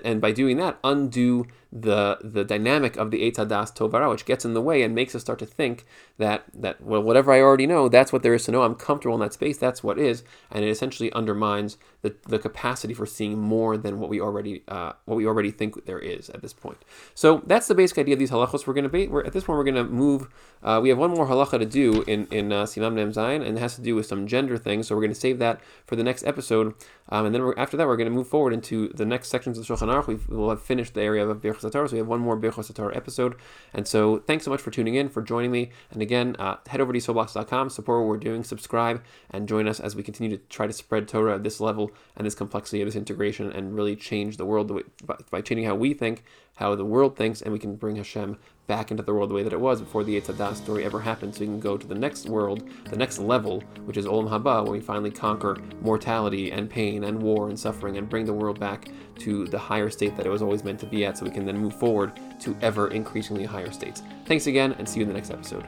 and 0.05 0.21
by 0.21 0.33
doing 0.33 0.57
that, 0.57 0.79
undo 0.83 1.47
the 1.73 2.19
the 2.23 2.43
dynamic 2.43 2.97
of 2.97 3.13
the 3.13 3.31
Eitzadas 3.31 3.73
Tovara, 3.73 4.11
which 4.11 4.25
gets 4.25 4.45
in 4.45 4.53
the 4.53 4.61
way 4.61 4.83
and 4.83 4.95
makes 4.95 5.15
us 5.15 5.23
start 5.23 5.39
to 5.39 5.47
think 5.47 5.87
that 6.19 6.43
that 6.53 6.81
well, 6.81 7.01
whatever 7.01 7.33
I 7.33 7.41
already 7.41 7.69
know, 7.69 7.89
that's 7.89 8.13
what 8.13 8.25
there 8.25 8.35
is 8.35 8.45
to 8.47 8.51
know. 8.51 8.63
I'm 8.63 8.75
comfortable 8.75 9.15
in 9.15 9.21
that 9.21 9.33
space. 9.33 9.59
That's 9.59 9.85
what 9.85 9.97
is, 9.97 10.25
and 10.51 10.65
it 10.65 10.69
essentially 10.69 11.13
undermines 11.13 11.79
the, 12.03 12.17
the 12.27 12.41
capacity 12.41 12.95
for 12.95 13.07
seeing 13.07 13.39
more 13.39 13.77
than 13.77 14.01
what 14.01 14.11
we 14.11 14.21
already 14.21 14.65
uh, 14.67 14.95
what 15.05 15.15
we 15.15 15.27
already 15.27 15.53
think 15.53 15.87
there 15.87 16.01
is 16.01 16.29
at 16.31 16.43
this 16.43 16.53
point. 16.53 16.79
So 17.15 17.43
that's 17.47 17.69
the 17.69 17.75
basic 17.77 17.99
idea 17.99 18.15
of 18.15 18.19
these 18.19 18.33
halachos. 18.33 18.67
We're 18.67 18.75
going 18.75 18.85
to 18.85 18.91
be 18.91 19.07
we're, 19.07 19.25
at 19.25 19.33
this 19.33 19.45
point 19.45 19.57
we're 19.57 19.65
going 19.65 19.77
to 19.77 19.85
move. 19.85 20.27
Uh, 20.65 20.81
we 20.83 20.89
have 20.89 20.99
one 20.99 21.11
more 21.11 21.29
halacha 21.29 21.61
to 21.61 21.67
do 21.67 22.03
in 22.09 22.27
in 22.33 22.53
uh, 22.53 22.65
Siman 22.65 23.01
and 23.01 23.57
it 23.57 23.61
has 23.61 23.77
to 23.77 23.83
do 23.83 23.95
with 23.95 24.07
some 24.07 24.27
gender 24.27 24.59
things. 24.59 24.89
So 24.89 24.97
we're 24.97 25.03
going 25.03 25.15
to 25.15 25.21
save 25.21 25.39
that 25.39 25.61
for 25.87 25.95
the 25.95 26.03
next 26.03 26.25
episode, 26.25 26.75
um, 27.09 27.27
and 27.27 27.35
then 27.35 27.53
after 27.57 27.77
that 27.77 27.87
we're 27.87 27.97
going 27.97 28.11
to 28.11 28.15
move 28.15 28.27
forward 28.27 28.53
into 28.53 28.89
the 28.89 29.07
next 29.07 29.29
sections 29.29 29.60
of 29.61 29.79
Shulchan 29.79 29.89
Aruch. 29.89 30.07
We 30.07 30.37
will 30.37 30.51
have 30.51 30.63
finished 30.63 30.95
the 30.95 31.03
area 31.03 31.27
of 31.27 31.41
Birchas 31.41 31.73
so 31.73 31.93
we 31.93 31.99
have 31.99 32.07
one 32.07 32.21
more 32.21 32.39
Birchos 32.39 32.97
episode. 32.97 33.37
And 33.75 33.87
so 33.87 34.19
thanks 34.19 34.45
so 34.45 34.51
much 34.51 34.61
for 34.61 34.71
tuning 34.71 34.95
in, 34.95 35.09
for 35.09 35.23
joining 35.23 35.51
me. 35.51 35.71
And 35.91 36.03
again, 36.03 36.37
uh, 36.39 36.57
head 36.69 36.81
over 36.81 36.93
to 36.93 36.99
yesodblocks.com, 36.99 37.71
support 37.71 38.01
what 38.01 38.09
we're 38.09 38.17
doing, 38.17 38.45
subscribe, 38.45 39.03
and 39.31 39.49
join 39.49 39.69
us 39.69 39.81
as 39.81 39.95
we 39.95 40.03
continue 40.03 40.37
to 40.37 40.43
try 40.49 40.67
to 40.67 40.73
spread 40.73 41.09
Torah 41.09 41.37
at 41.37 41.45
this 41.45 41.61
level 41.61 41.91
and 42.17 42.27
this 42.27 42.35
complexity 42.35 42.83
of 42.83 42.87
this 42.87 42.97
integration 42.97 43.51
and 43.53 43.75
really 43.75 43.97
change 43.97 44.37
the 44.37 44.47
world 44.47 44.83
by, 45.31 45.41
changing 45.41 45.67
how 45.67 45.75
we 45.75 45.95
think, 45.95 46.25
how 46.57 46.75
the 46.75 46.85
world 46.85 47.17
thinks, 47.17 47.41
and 47.41 47.53
we 47.53 47.59
can 47.59 47.77
bring 47.77 47.97
Hashem 47.97 48.39
back 48.67 48.91
into 48.91 49.03
the 49.03 49.13
world 49.13 49.31
the 49.31 49.35
way 49.35 49.43
that 49.43 49.53
it 49.53 49.61
was 49.61 49.81
before 49.81 50.05
the 50.05 50.21
Eitzadah 50.21 50.55
story 50.55 50.85
ever 50.85 51.01
happened, 51.01 51.35
so 51.35 51.41
we 51.41 51.47
can 51.47 51.59
go 51.59 51.77
to 51.77 51.87
the 51.87 51.95
next 51.95 52.29
world, 52.29 52.69
the 52.85 52.97
next 52.97 53.19
level, 53.19 53.63
which 53.85 53.97
is 53.97 54.07
Olam 54.07 54.29
Haba, 54.29 54.63
where 54.63 54.73
we 54.73 54.81
finally 54.81 55.11
conquer 55.11 55.57
mortality 55.81 56.53
and 56.53 56.71
pain 56.71 57.05
and 57.05 57.21
war 57.21 57.49
and 57.49 57.59
suffering 57.59 57.97
and 57.97 58.09
bring 58.09 58.27
the 58.27 58.33
world 58.33 58.61
back 58.61 58.89
to 59.21 59.47
the 59.47 59.59
higher 59.59 59.91
state 59.91 60.17
that 60.17 60.27
it 60.27 60.31
was 60.31 60.43
always 60.43 60.65
meant 60.65 60.81
to 60.81 60.87
be 60.87 61.05
at, 61.05 61.19
so 61.19 61.25
we 61.25 61.31
can 61.31 61.45
then 61.45 61.59
move 61.59 61.75
forward 61.75 62.13
to 62.41 62.57
ever 62.63 62.89
increasingly 62.89 63.45
higher 63.45 63.71
states. 63.71 64.03
Thanks 64.25 64.47
again, 64.47 64.75
and 64.79 64.89
see 64.89 65.01
you 65.01 65.03
in 65.05 65.09
the 65.09 65.15
next 65.15 65.31
episode. 65.31 65.65